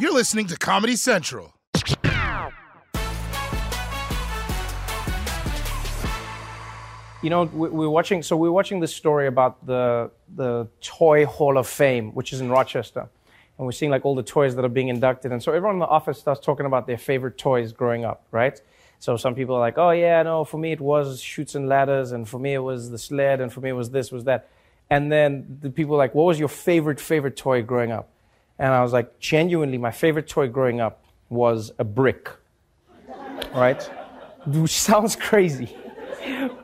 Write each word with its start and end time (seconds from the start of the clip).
You're 0.00 0.12
listening 0.12 0.46
to 0.48 0.56
Comedy 0.56 0.96
Central. 0.96 1.54
You 7.22 7.30
know, 7.30 7.44
we- 7.44 7.68
we're 7.68 7.88
watching. 7.88 8.22
So 8.22 8.36
we're 8.36 8.50
watching 8.50 8.80
this 8.80 8.94
story 8.94 9.26
about 9.28 9.64
the 9.64 10.10
the 10.34 10.66
Toy 10.80 11.24
Hall 11.26 11.56
of 11.58 11.68
Fame, 11.68 12.10
which 12.14 12.32
is 12.32 12.40
in 12.40 12.50
Rochester, 12.50 13.00
and 13.58 13.66
we're 13.66 13.70
seeing 13.72 13.92
like 13.92 14.04
all 14.04 14.14
the 14.16 14.22
toys 14.24 14.56
that 14.56 14.64
are 14.64 14.68
being 14.80 14.88
inducted. 14.88 15.30
And 15.30 15.40
so 15.42 15.52
everyone 15.52 15.76
in 15.76 15.80
the 15.80 15.86
office 15.86 16.18
starts 16.18 16.40
talking 16.40 16.66
about 16.66 16.86
their 16.88 16.96
favorite 16.98 17.38
toys 17.38 17.72
growing 17.72 18.04
up, 18.04 18.24
right? 18.32 18.60
So 18.98 19.16
some 19.16 19.34
people 19.36 19.54
are 19.54 19.60
like, 19.60 19.78
"Oh 19.78 19.90
yeah, 19.90 20.22
no, 20.24 20.42
for 20.44 20.58
me 20.58 20.72
it 20.72 20.80
was 20.80 21.20
Chutes 21.20 21.54
and 21.54 21.68
Ladders, 21.68 22.10
and 22.12 22.28
for 22.28 22.38
me 22.40 22.54
it 22.54 22.58
was 22.70 22.90
the 22.90 22.98
sled, 22.98 23.40
and 23.40 23.52
for 23.52 23.60
me 23.60 23.68
it 23.68 23.74
was 23.82 23.90
this, 23.90 24.10
was 24.10 24.24
that." 24.24 24.48
And 24.90 25.12
then 25.12 25.58
the 25.60 25.70
people 25.70 25.94
are 25.94 25.98
like, 25.98 26.14
"What 26.14 26.24
was 26.24 26.40
your 26.40 26.48
favorite 26.48 26.98
favorite 26.98 27.36
toy 27.36 27.62
growing 27.62 27.92
up?" 27.92 28.08
And 28.62 28.72
I 28.72 28.80
was 28.80 28.92
like, 28.92 29.18
genuinely, 29.18 29.76
my 29.76 29.90
favorite 29.90 30.28
toy 30.28 30.46
growing 30.46 30.80
up 30.80 31.02
was 31.28 31.72
a 31.80 31.84
brick, 31.84 32.30
right? 33.52 33.82
Which 34.46 34.78
sounds 34.78 35.16
crazy. 35.16 35.76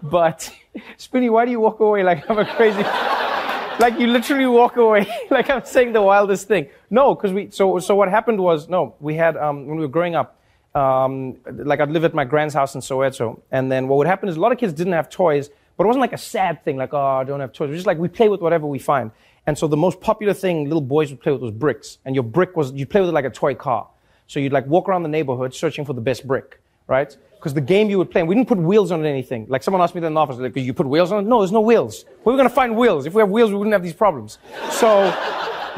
But 0.00 0.48
Spinny, 0.96 1.28
why 1.28 1.44
do 1.44 1.50
you 1.50 1.58
walk 1.58 1.80
away 1.80 2.04
like 2.04 2.30
I'm 2.30 2.38
a 2.38 2.46
crazy? 2.46 2.82
like 3.80 3.98
you 3.98 4.06
literally 4.06 4.46
walk 4.46 4.76
away 4.76 5.08
like 5.30 5.50
I'm 5.50 5.64
saying 5.64 5.92
the 5.92 6.00
wildest 6.00 6.46
thing. 6.46 6.68
No, 6.88 7.16
because 7.16 7.32
we. 7.32 7.50
So 7.50 7.80
so 7.80 7.96
what 7.96 8.08
happened 8.08 8.38
was 8.38 8.68
no, 8.68 8.94
we 9.00 9.16
had 9.16 9.36
um, 9.36 9.66
when 9.66 9.78
we 9.78 9.82
were 9.82 9.92
growing 9.98 10.14
up. 10.14 10.36
Um, 10.76 11.38
like 11.48 11.80
I'd 11.80 11.90
live 11.90 12.04
at 12.04 12.14
my 12.14 12.24
grand's 12.24 12.54
house 12.54 12.76
in 12.76 12.80
Soweto, 12.80 13.40
and 13.50 13.72
then 13.72 13.88
what 13.88 13.96
would 13.98 14.06
happen 14.06 14.28
is 14.28 14.36
a 14.36 14.40
lot 14.40 14.52
of 14.52 14.58
kids 14.58 14.72
didn't 14.72 14.92
have 14.92 15.10
toys, 15.10 15.50
but 15.76 15.82
it 15.82 15.86
wasn't 15.88 16.02
like 16.02 16.12
a 16.12 16.18
sad 16.18 16.62
thing, 16.64 16.76
like 16.76 16.94
oh 16.94 17.18
I 17.20 17.24
don't 17.24 17.40
have 17.40 17.52
toys. 17.52 17.70
It 17.70 17.72
was 17.72 17.78
just 17.78 17.88
like 17.88 17.98
we 17.98 18.06
play 18.06 18.28
with 18.28 18.40
whatever 18.40 18.68
we 18.68 18.78
find. 18.78 19.10
And 19.48 19.56
so 19.56 19.66
the 19.66 19.78
most 19.78 20.02
popular 20.02 20.34
thing 20.34 20.64
little 20.64 20.82
boys 20.82 21.08
would 21.10 21.22
play 21.22 21.32
with 21.32 21.40
was 21.40 21.52
bricks, 21.52 21.96
and 22.04 22.14
your 22.14 22.22
brick 22.22 22.54
was 22.54 22.70
you'd 22.72 22.90
play 22.90 23.00
with 23.00 23.08
it 23.08 23.14
like 23.14 23.24
a 23.24 23.30
toy 23.30 23.54
car. 23.54 23.88
So 24.26 24.40
you'd 24.40 24.52
like 24.52 24.66
walk 24.66 24.90
around 24.90 25.04
the 25.04 25.08
neighborhood 25.08 25.54
searching 25.54 25.86
for 25.86 25.94
the 25.94 26.02
best 26.02 26.26
brick, 26.26 26.60
right? 26.86 27.16
Because 27.36 27.54
the 27.54 27.62
game 27.62 27.88
you 27.88 27.96
would 27.96 28.10
play, 28.10 28.22
we 28.22 28.34
didn't 28.34 28.46
put 28.46 28.58
wheels 28.58 28.92
on 28.92 29.06
anything. 29.06 29.46
Like 29.48 29.62
someone 29.62 29.80
asked 29.80 29.94
me 29.94 30.02
that 30.02 30.08
in 30.08 30.12
the 30.12 30.20
office, 30.20 30.36
like, 30.36 30.54
you 30.54 30.74
put 30.74 30.86
wheels 30.86 31.12
on 31.12 31.24
it? 31.24 31.26
No, 31.26 31.38
there's 31.38 31.50
no 31.50 31.62
wheels. 31.62 32.04
Where 32.24 32.34
are 32.34 32.36
we 32.36 32.38
going 32.38 32.50
to 32.50 32.54
find 32.54 32.76
wheels? 32.76 33.06
If 33.06 33.14
we 33.14 33.22
have 33.22 33.30
wheels, 33.30 33.50
we 33.50 33.56
wouldn't 33.56 33.72
have 33.72 33.82
these 33.82 33.94
problems. 33.94 34.36
So 34.70 35.16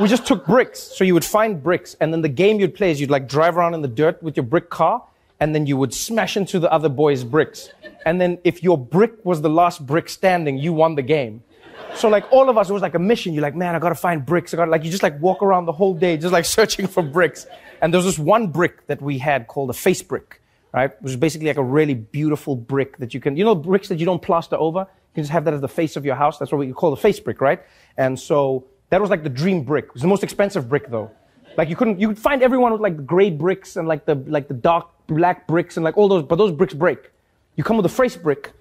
we 0.01 0.09
just 0.09 0.27
took 0.27 0.47
bricks. 0.47 0.81
So 0.81 1.05
you 1.05 1.15
would 1.15 1.25
find 1.25 1.63
bricks, 1.63 1.95
and 2.01 2.13
then 2.13 2.23
the 2.23 2.29
game 2.29 2.59
you'd 2.59 2.75
play 2.75 2.91
is 2.91 3.01
you'd 3.01 3.09
like 3.09 3.29
drive 3.29 3.57
around 3.57 3.75
in 3.75 3.83
the 3.83 3.89
dirt 4.03 4.21
with 4.21 4.37
your 4.37 4.47
brick 4.47 4.69
car, 4.71 5.01
and 5.39 5.55
then 5.55 5.69
you 5.69 5.77
would 5.77 5.95
smash 5.95 6.37
into 6.37 6.59
the 6.59 6.73
other 6.73 6.89
boys' 6.89 7.23
bricks. 7.23 7.71
And 8.05 8.21
then 8.21 8.39
if 8.43 8.65
your 8.65 8.77
brick 8.77 9.25
was 9.25 9.43
the 9.43 9.49
last 9.49 9.87
brick 9.87 10.09
standing, 10.09 10.59
you 10.59 10.73
won 10.73 10.97
the 10.97 11.03
game. 11.03 11.45
So 11.95 12.09
like 12.09 12.31
all 12.33 12.49
of 12.49 12.57
us, 12.57 12.71
it 12.71 12.73
was 12.73 12.83
like 12.83 12.95
a 12.95 12.99
mission. 12.99 13.35
You're 13.35 13.43
like, 13.43 13.55
man, 13.55 13.75
I 13.75 13.79
gotta 13.79 13.95
find 13.95 14.25
bricks. 14.25 14.55
I 14.55 14.57
gotta 14.57 14.71
like 14.71 14.85
you 14.85 14.91
just 14.91 15.03
like 15.03 15.21
walk 15.21 15.43
around 15.43 15.67
the 15.67 15.73
whole 15.73 15.95
day 15.95 16.17
just 16.17 16.33
like 16.33 16.45
searching 16.59 16.87
for 16.87 17.03
bricks. 17.03 17.47
And 17.83 17.93
there 17.93 17.99
was 17.99 18.07
this 18.07 18.19
one 18.19 18.49
brick 18.49 18.87
that 18.87 19.01
we 19.01 19.19
had 19.19 19.47
called 19.47 19.71
a 19.71 19.75
face 19.75 20.03
brick, 20.03 20.41
right? 20.73 20.91
Which 21.03 21.13
is 21.13 21.17
basically 21.17 21.49
like 21.49 21.57
a 21.57 21.63
really 21.63 21.95
beautiful 21.95 22.57
brick 22.57 22.99
that 22.99 23.15
you 23.15 23.21
can, 23.21 23.37
you 23.37 23.45
know, 23.45 23.55
bricks 23.55 23.89
that 23.89 23.99
you 23.99 24.07
don't 24.07 24.23
plaster 24.23 24.57
over. 24.57 24.81
You 24.81 25.15
can 25.15 25.25
just 25.25 25.33
have 25.33 25.45
that 25.45 25.55
as 25.55 25.61
the 25.61 25.69
face 25.69 25.97
of 25.97 26.05
your 26.05 26.15
house. 26.15 26.39
That's 26.39 26.53
what 26.53 26.59
we 26.59 26.73
call 26.73 26.91
the 26.91 26.97
face 26.97 27.19
brick, 27.19 27.41
right? 27.41 27.61
And 27.97 28.19
so 28.19 28.67
that 28.91 29.01
was 29.01 29.11
like 29.11 29.23
the 29.23 29.31
dream 29.31 29.63
brick. 29.65 29.87
It 29.87 29.95
was 29.95 30.03
the 30.03 30.09
most 30.09 30.23
expensive 30.23 30.69
brick 30.69 30.91
though. 30.91 31.11
Like 31.57 31.69
you 31.69 31.77
couldn't, 31.77 32.01
you 32.01 32.09
could 32.09 32.19
find 32.19 32.43
everyone 32.43 32.73
with 32.73 32.81
like 32.81 33.07
gray 33.07 33.31
bricks 33.31 33.77
and 33.77 33.89
like 33.89 34.05
the 34.05 34.15
like 34.15 34.49
the 34.49 34.55
dark 34.55 34.89
black 35.07 35.47
bricks 35.47 35.77
and 35.77 35.85
like 35.85 35.97
all 35.97 36.09
those, 36.09 36.23
but 36.23 36.37
those 36.37 36.53
bricks 36.53 36.75
break. 36.75 37.11
You 37.57 37.65
come 37.65 37.77
with 37.77 37.87
a 37.87 37.91
face 37.91 38.17
brick, 38.17 38.53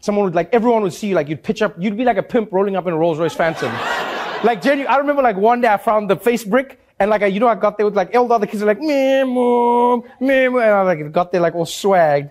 someone 0.00 0.24
would 0.24 0.34
like 0.34 0.52
everyone 0.52 0.82
would 0.82 0.92
see 0.92 1.08
you 1.08 1.14
like 1.14 1.28
you'd 1.28 1.42
pitch 1.42 1.62
up 1.62 1.74
you'd 1.78 1.96
be 1.96 2.04
like 2.04 2.16
a 2.16 2.22
pimp 2.22 2.52
rolling 2.52 2.76
up 2.76 2.86
in 2.86 2.92
a 2.92 2.96
Rolls 2.96 3.18
Royce 3.18 3.34
Phantom. 3.34 3.72
like 4.44 4.62
genuinely, 4.62 4.86
I 4.86 4.96
remember 4.98 5.22
like 5.22 5.36
one 5.36 5.60
day 5.60 5.68
I 5.68 5.76
found 5.76 6.10
the 6.10 6.16
face 6.16 6.44
brick 6.44 6.80
and 6.98 7.10
like 7.10 7.22
I, 7.22 7.26
you 7.26 7.40
know 7.40 7.48
I 7.48 7.54
got 7.54 7.76
there 7.76 7.86
with 7.86 7.96
like 7.96 8.14
all 8.14 8.28
the 8.28 8.34
other 8.34 8.46
kids 8.46 8.62
are 8.62 8.66
like 8.66 8.80
me 8.80 9.24
mom 9.24 10.04
me 10.20 10.48
mom," 10.48 10.60
and 10.60 10.70
I 10.70 10.82
like 10.82 11.12
got 11.12 11.32
there 11.32 11.40
like 11.40 11.54
all 11.54 11.66
swagged. 11.66 12.30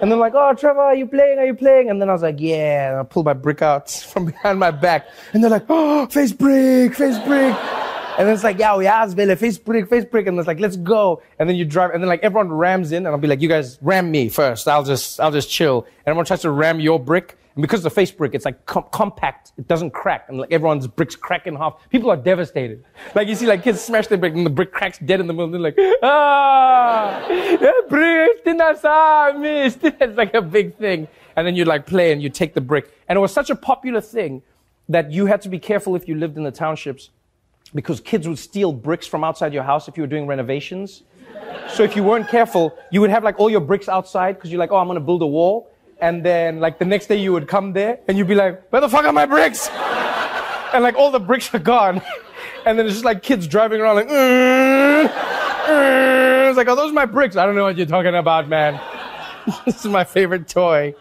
And 0.00 0.10
then 0.10 0.18
like, 0.18 0.32
oh 0.34 0.54
Trevor, 0.54 0.80
are 0.80 0.94
you 0.94 1.06
playing? 1.06 1.38
Are 1.38 1.44
you 1.44 1.54
playing? 1.54 1.90
And 1.90 2.00
then 2.00 2.08
I 2.08 2.14
was 2.14 2.22
like, 2.22 2.36
yeah. 2.38 2.90
And 2.90 3.00
I 3.00 3.02
pulled 3.02 3.26
my 3.26 3.34
brick 3.34 3.60
out 3.60 3.90
from 4.12 4.26
behind 4.26 4.58
my 4.58 4.70
back. 4.70 5.06
And 5.34 5.42
they're 5.42 5.50
like, 5.50 5.66
oh, 5.68 6.06
face 6.06 6.32
brick, 6.32 6.94
face 6.94 7.18
brick. 7.26 7.54
And 8.20 8.28
then 8.28 8.34
it's 8.34 8.44
like, 8.44 8.58
yeah, 8.58 8.76
we 8.76 8.84
yeah, 8.84 9.06
Vele, 9.06 9.34
face 9.34 9.56
brick, 9.56 9.88
face 9.88 10.04
brick. 10.04 10.26
And 10.26 10.38
it's 10.38 10.46
like, 10.46 10.60
let's 10.60 10.76
go. 10.76 11.22
And 11.38 11.48
then 11.48 11.56
you 11.56 11.64
drive, 11.64 11.92
and 11.92 12.02
then 12.02 12.08
like 12.10 12.22
everyone 12.22 12.52
rams 12.52 12.92
in, 12.92 13.06
and 13.06 13.08
I'll 13.08 13.16
be 13.16 13.26
like, 13.26 13.40
you 13.40 13.48
guys 13.48 13.78
ram 13.80 14.10
me 14.10 14.28
first. 14.28 14.68
I'll 14.68 14.84
just, 14.84 15.18
I'll 15.20 15.30
just 15.30 15.48
chill. 15.48 15.84
And 16.00 16.08
everyone 16.08 16.26
tries 16.26 16.42
to 16.42 16.50
ram 16.50 16.80
your 16.80 17.00
brick. 17.00 17.38
And 17.54 17.62
because 17.62 17.82
the 17.82 17.88
face 17.88 18.10
brick, 18.10 18.34
it's 18.34 18.44
like 18.44 18.66
com- 18.66 18.84
compact. 18.92 19.52
It 19.56 19.68
doesn't 19.68 19.92
crack. 19.92 20.26
And 20.28 20.36
like 20.36 20.52
everyone's 20.52 20.86
bricks 20.86 21.16
crack 21.16 21.46
in 21.46 21.56
half. 21.56 21.80
People 21.88 22.10
are 22.10 22.16
devastated. 22.18 22.84
Like 23.14 23.26
you 23.26 23.34
see 23.34 23.46
like 23.46 23.62
kids 23.62 23.80
smash 23.80 24.08
their 24.08 24.18
brick 24.18 24.34
and 24.34 24.44
the 24.44 24.50
brick 24.50 24.70
cracks 24.70 24.98
dead 24.98 25.20
in 25.20 25.26
the 25.26 25.32
middle. 25.32 25.50
They're 25.50 25.58
like, 25.58 25.78
ah, 26.02 27.24
brick. 27.88 28.42
It's 28.44 30.18
like 30.18 30.34
a 30.34 30.42
big 30.42 30.76
thing. 30.76 31.08
And 31.36 31.46
then 31.46 31.56
you 31.56 31.64
like 31.64 31.86
play 31.86 32.12
and 32.12 32.22
you 32.22 32.28
take 32.28 32.52
the 32.52 32.60
brick. 32.60 32.92
And 33.08 33.16
it 33.16 33.20
was 33.20 33.32
such 33.32 33.48
a 33.48 33.56
popular 33.56 34.02
thing 34.02 34.42
that 34.90 35.10
you 35.10 35.24
had 35.24 35.40
to 35.40 35.48
be 35.48 35.58
careful 35.58 35.96
if 35.96 36.06
you 36.06 36.16
lived 36.16 36.36
in 36.36 36.42
the 36.42 36.50
townships 36.50 37.08
because 37.74 38.00
kids 38.00 38.26
would 38.28 38.38
steal 38.38 38.72
bricks 38.72 39.06
from 39.06 39.24
outside 39.24 39.52
your 39.52 39.62
house 39.62 39.88
if 39.88 39.96
you 39.96 40.02
were 40.02 40.08
doing 40.08 40.26
renovations. 40.26 41.02
So 41.68 41.82
if 41.82 41.94
you 41.96 42.02
weren't 42.02 42.28
careful, 42.28 42.76
you 42.90 43.00
would 43.00 43.10
have 43.10 43.22
like 43.22 43.38
all 43.38 43.50
your 43.50 43.60
bricks 43.60 43.88
outside 43.88 44.34
because 44.34 44.50
you're 44.50 44.58
like, 44.58 44.72
oh, 44.72 44.76
I'm 44.76 44.86
gonna 44.88 45.00
build 45.00 45.22
a 45.22 45.26
wall. 45.26 45.70
And 46.00 46.24
then 46.24 46.60
like 46.60 46.78
the 46.78 46.84
next 46.84 47.06
day 47.06 47.16
you 47.16 47.32
would 47.32 47.46
come 47.46 47.72
there 47.72 48.00
and 48.08 48.18
you'd 48.18 48.28
be 48.28 48.34
like, 48.34 48.68
where 48.70 48.80
the 48.80 48.88
fuck 48.88 49.04
are 49.04 49.12
my 49.12 49.26
bricks? 49.26 49.68
And 50.72 50.84
like 50.84 50.94
all 50.94 51.10
the 51.10 51.18
bricks 51.18 51.52
are 51.52 51.58
gone. 51.58 52.00
And 52.66 52.78
then 52.78 52.84
it's 52.84 52.96
just 52.96 53.06
like 53.06 53.22
kids 53.22 53.46
driving 53.46 53.80
around 53.80 53.96
like, 53.96 54.08
"Mm, 54.08 55.08
mm." 55.08 56.48
it's 56.50 56.58
like, 56.58 56.68
are 56.68 56.76
those 56.76 56.92
my 56.92 57.06
bricks? 57.06 57.36
I 57.36 57.46
don't 57.46 57.54
know 57.54 57.64
what 57.64 57.78
you're 57.78 57.86
talking 57.86 58.14
about, 58.14 58.48
man. 58.48 58.78
this 59.64 59.82
is 59.82 59.90
my 59.90 60.04
favorite 60.04 60.46
toy. 60.46 60.94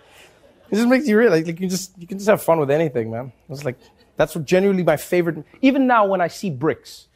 It 0.72 0.75
just 0.75 0.88
makes 0.88 1.07
you 1.07 1.18
realize 1.18 1.46
like 1.46 1.59
you 1.59 1.68
just 1.68 1.91
you 1.97 2.07
can 2.07 2.18
just 2.18 2.30
have 2.30 2.41
fun 2.41 2.59
with 2.59 2.72
anything, 2.72 3.12
man. 3.12 3.31
It's 3.50 3.66
like 3.66 3.78
that's 4.19 4.34
genuinely 4.44 4.84
my 4.84 4.97
favorite. 4.97 5.46
Even 5.62 5.88
now 5.88 6.06
when 6.06 6.19
I 6.19 6.28
see 6.28 6.50
bricks, 6.50 7.07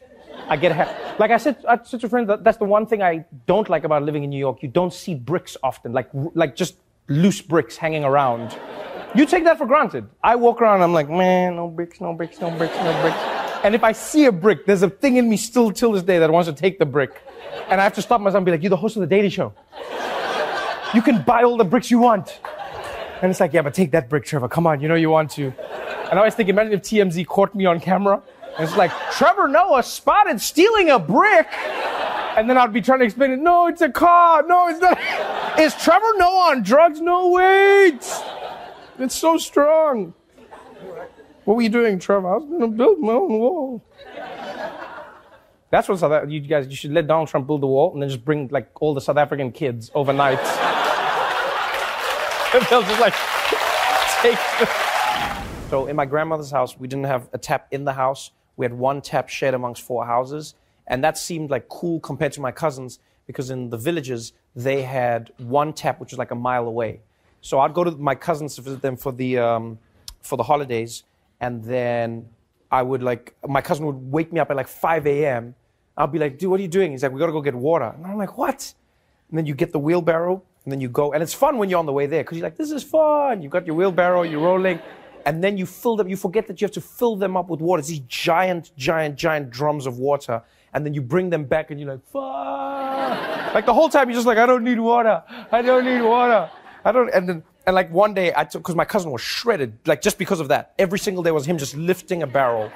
I 0.48 0.56
get 0.56 0.72
ha- 0.72 1.16
like 1.20 1.32
I 1.32 1.38
said 1.38 1.58
I 1.68 1.78
said 1.84 2.00
to 2.00 2.08
friends 2.08 2.30
that 2.30 2.46
that's 2.46 2.58
the 2.58 2.64
one 2.64 2.86
thing 2.86 3.04
I 3.04 3.26
don't 3.46 3.68
like 3.68 3.84
about 3.84 4.04
living 4.04 4.24
in 4.24 4.30
New 4.30 4.40
York. 4.40 4.64
You 4.64 4.70
don't 4.70 4.94
see 4.94 5.14
bricks 5.14 5.58
often, 5.62 5.92
like 5.92 6.10
like 6.14 6.56
just 6.56 6.78
loose 7.10 7.42
bricks 7.42 7.76
hanging 7.76 8.06
around. 8.06 8.58
You 9.14 9.26
take 9.26 9.44
that 9.44 9.58
for 9.58 9.66
granted. 9.66 10.08
I 10.24 10.38
walk 10.38 10.62
around, 10.62 10.82
I'm 10.82 10.94
like, 10.94 11.10
man, 11.10 11.58
no 11.58 11.68
bricks, 11.68 12.00
no 12.00 12.14
bricks, 12.14 12.40
no 12.40 12.50
bricks, 12.58 12.76
no 12.78 13.02
bricks. 13.02 13.18
And 13.66 13.76
if 13.76 13.84
I 13.84 13.92
see 13.92 14.26
a 14.26 14.32
brick, 14.32 14.66
there's 14.66 14.82
a 14.82 14.90
thing 14.90 15.18
in 15.18 15.30
me 15.30 15.36
still 15.36 15.72
till 15.72 15.92
this 15.92 16.04
day 16.04 16.20
that 16.20 16.32
wants 16.32 16.48
to 16.48 16.56
take 16.56 16.80
the 16.80 16.86
brick. 16.86 17.22
And 17.68 17.82
I 17.82 17.84
have 17.84 17.94
to 17.96 18.02
stop 18.02 18.22
myself 18.22 18.38
and 18.38 18.46
be 18.46 18.54
like, 18.54 18.64
you're 18.64 18.70
the 18.70 18.78
host 18.78 18.96
of 18.96 19.02
the 19.02 19.08
Daily 19.08 19.30
Show. 19.30 19.54
You 20.94 21.02
can 21.02 21.22
buy 21.22 21.44
all 21.44 21.58
the 21.58 21.66
bricks 21.66 21.92
you 21.92 22.00
want. 22.00 22.40
And 23.22 23.30
it's 23.30 23.40
like, 23.40 23.54
yeah, 23.54 23.62
but 23.62 23.74
take 23.74 23.92
that 23.92 24.10
brick, 24.10 24.26
Trevor. 24.26 24.48
Come 24.48 24.66
on, 24.66 24.80
you 24.82 24.88
know 24.88 24.96
you 24.96 25.10
want 25.10 25.32
to. 25.32 25.54
And 26.14 26.20
I 26.20 26.22
always 26.22 26.36
think, 26.36 26.48
imagine 26.48 26.74
if 26.74 26.84
TMZ 26.84 27.26
caught 27.26 27.56
me 27.56 27.66
on 27.66 27.80
camera. 27.80 28.22
And 28.56 28.68
it's 28.68 28.78
like, 28.78 28.92
Trevor 29.14 29.48
Noah 29.48 29.82
spotted 29.82 30.40
stealing 30.40 30.92
a 30.92 31.00
brick. 31.00 31.48
And 32.38 32.48
then 32.48 32.56
I'd 32.56 32.72
be 32.72 32.82
trying 32.82 33.00
to 33.00 33.06
explain 33.06 33.32
it. 33.32 33.40
No, 33.40 33.66
it's 33.66 33.82
a 33.82 33.90
car. 33.90 34.44
No, 34.46 34.68
it's 34.68 34.80
not. 34.80 35.00
Is 35.60 35.74
Trevor 35.74 36.14
Noah 36.18 36.52
on 36.52 36.62
drugs? 36.62 37.02
No, 37.02 37.30
wait. 37.30 38.08
It's 39.00 39.16
so 39.16 39.40
strong. 39.40 40.14
What 41.46 41.56
were 41.56 41.64
you 41.64 41.70
doing, 41.70 41.98
Trevor? 41.98 42.32
I 42.32 42.38
was 42.38 42.46
going 42.46 42.62
to 42.62 42.68
build 42.68 43.00
my 43.00 43.14
own 43.14 43.40
wall. 43.40 43.84
That's 45.72 45.90
what 45.90 45.98
South 45.98 46.30
you 46.30 46.42
guys 46.42 46.68
you 46.68 46.76
should 46.76 46.92
let 46.92 47.08
Donald 47.08 47.30
Trump 47.30 47.48
build 47.48 47.62
the 47.62 47.66
wall 47.66 47.92
and 47.92 48.04
then 48.04 48.10
just 48.10 48.24
bring 48.24 48.50
like 48.50 48.70
all 48.80 48.94
the 48.94 49.02
South 49.02 49.18
African 49.18 49.52
kids 49.52 49.90
overnight. 49.96 50.38
and 52.54 52.64
they'll 52.70 52.84
just 52.84 53.02
like 53.02 53.16
take. 54.22 54.93
So 55.74 55.88
in 55.88 55.96
my 55.96 56.06
grandmother's 56.06 56.52
house, 56.52 56.78
we 56.78 56.88
didn't 56.88 57.06
have 57.06 57.30
a 57.34 57.40
tap 57.40 57.66
in 57.72 57.84
the 57.84 57.94
house. 57.94 58.30
We 58.58 58.64
had 58.64 58.76
one 58.76 59.02
tap 59.02 59.28
shared 59.28 59.56
amongst 59.56 59.82
four 59.82 60.06
houses, 60.06 60.54
and 60.86 61.04
that 61.04 61.18
seemed 61.18 61.50
like 61.50 61.68
cool 61.68 62.00
compared 62.00 62.32
to 62.34 62.42
my 62.42 62.52
cousins 62.52 63.00
because 63.26 63.50
in 63.50 63.72
the 63.72 63.78
villages 63.78 64.34
they 64.56 64.84
had 64.84 65.32
one 65.38 65.74
tap 65.74 66.00
which 66.00 66.12
was 66.12 66.20
like 66.20 66.30
a 66.30 66.36
mile 66.36 66.68
away. 66.68 67.02
So 67.42 67.60
I'd 67.60 67.74
go 67.74 67.84
to 67.84 67.90
my 67.90 68.14
cousins 68.14 68.54
to 68.54 68.62
visit 68.62 68.84
them 68.84 68.96
for 68.96 69.12
the 69.12 69.40
um, 69.40 69.80
for 70.22 70.38
the 70.38 70.44
holidays, 70.44 71.06
and 71.42 71.64
then 71.64 72.30
I 72.70 72.84
would 72.84 73.02
like 73.02 73.36
my 73.44 73.62
cousin 73.62 73.88
would 73.88 74.12
wake 74.12 74.32
me 74.32 74.40
up 74.40 74.52
at 74.52 74.56
like 74.56 74.68
5 74.68 75.08
a.m. 75.08 75.56
I'll 75.98 76.06
be 76.06 76.20
like, 76.20 76.38
dude, 76.38 76.52
what 76.52 76.60
are 76.60 76.62
you 76.62 76.76
doing? 76.80 76.92
He's 76.92 77.02
like, 77.02 77.14
we 77.14 77.20
gotta 77.20 77.32
go 77.32 77.42
get 77.42 77.56
water. 77.56 77.92
And 77.98 78.06
I'm 78.06 78.20
like, 78.20 78.38
what? 78.38 78.76
And 79.32 79.40
then 79.40 79.48
you 79.48 79.56
get 79.56 79.72
the 79.72 79.80
wheelbarrow, 79.80 80.44
and 80.66 80.72
then 80.72 80.82
you 80.82 80.90
go, 80.90 81.14
and 81.14 81.24
it's 81.24 81.34
fun 81.34 81.58
when 81.58 81.72
you're 81.72 81.80
on 81.80 81.88
the 81.88 81.94
way 82.00 82.06
there 82.06 82.22
because 82.24 82.38
you're 82.38 82.46
like, 82.46 82.58
this 82.58 82.70
is 82.70 82.84
fun. 82.84 83.42
You've 83.42 83.52
got 83.52 83.66
your 83.66 83.76
wheelbarrow, 83.76 84.22
you're 84.22 84.40
rolling, 84.40 84.80
and 85.26 85.44
then 85.44 85.58
you 85.58 85.66
fill 85.66 85.96
them. 85.96 86.08
You 86.08 86.18
forget 86.18 86.48
that 86.48 86.62
you 86.62 86.66
have 86.66 86.74
to 86.74 86.82
fill 86.82 87.16
them 87.16 87.36
up 87.38 87.50
with 87.50 87.62
water. 87.62 87.80
It's 87.80 87.90
these 87.90 88.00
giant, 88.08 88.72
giant, 88.76 89.16
giant 89.16 89.50
drums 89.50 89.86
of 89.86 89.98
water, 89.98 90.42
and 90.74 90.86
then 90.86 90.94
you 90.94 91.02
bring 91.02 91.30
them 91.30 91.46
back, 91.46 91.72
and 91.72 91.80
you're 91.80 91.92
like, 91.92 92.06
fuck. 92.12 93.54
like 93.54 93.66
the 93.66 93.74
whole 93.74 93.90
time 93.90 94.10
you're 94.10 94.18
just 94.18 94.28
like, 94.28 94.38
I 94.38 94.46
don't 94.46 94.64
need 94.64 94.80
water. 94.80 95.24
I 95.52 95.62
don't 95.62 95.86
need 95.86 96.02
water. 96.02 96.50
I 96.86 96.92
don't. 96.92 97.10
And 97.14 97.28
then 97.30 97.44
and 97.66 97.76
like 97.76 97.90
one 97.92 98.14
day 98.14 98.34
I 98.36 98.44
took 98.44 98.62
because 98.62 98.76
my 98.76 98.86
cousin 98.86 99.12
was 99.12 99.22
shredded, 99.22 99.78
like 99.86 100.02
just 100.02 100.18
because 100.18 100.40
of 100.40 100.50
that. 100.50 100.74
Every 100.78 101.00
single 101.00 101.24
day 101.24 101.32
was 101.32 101.46
him 101.46 101.58
just 101.58 101.76
lifting 101.76 102.24
a 102.24 102.28
barrel 102.28 102.72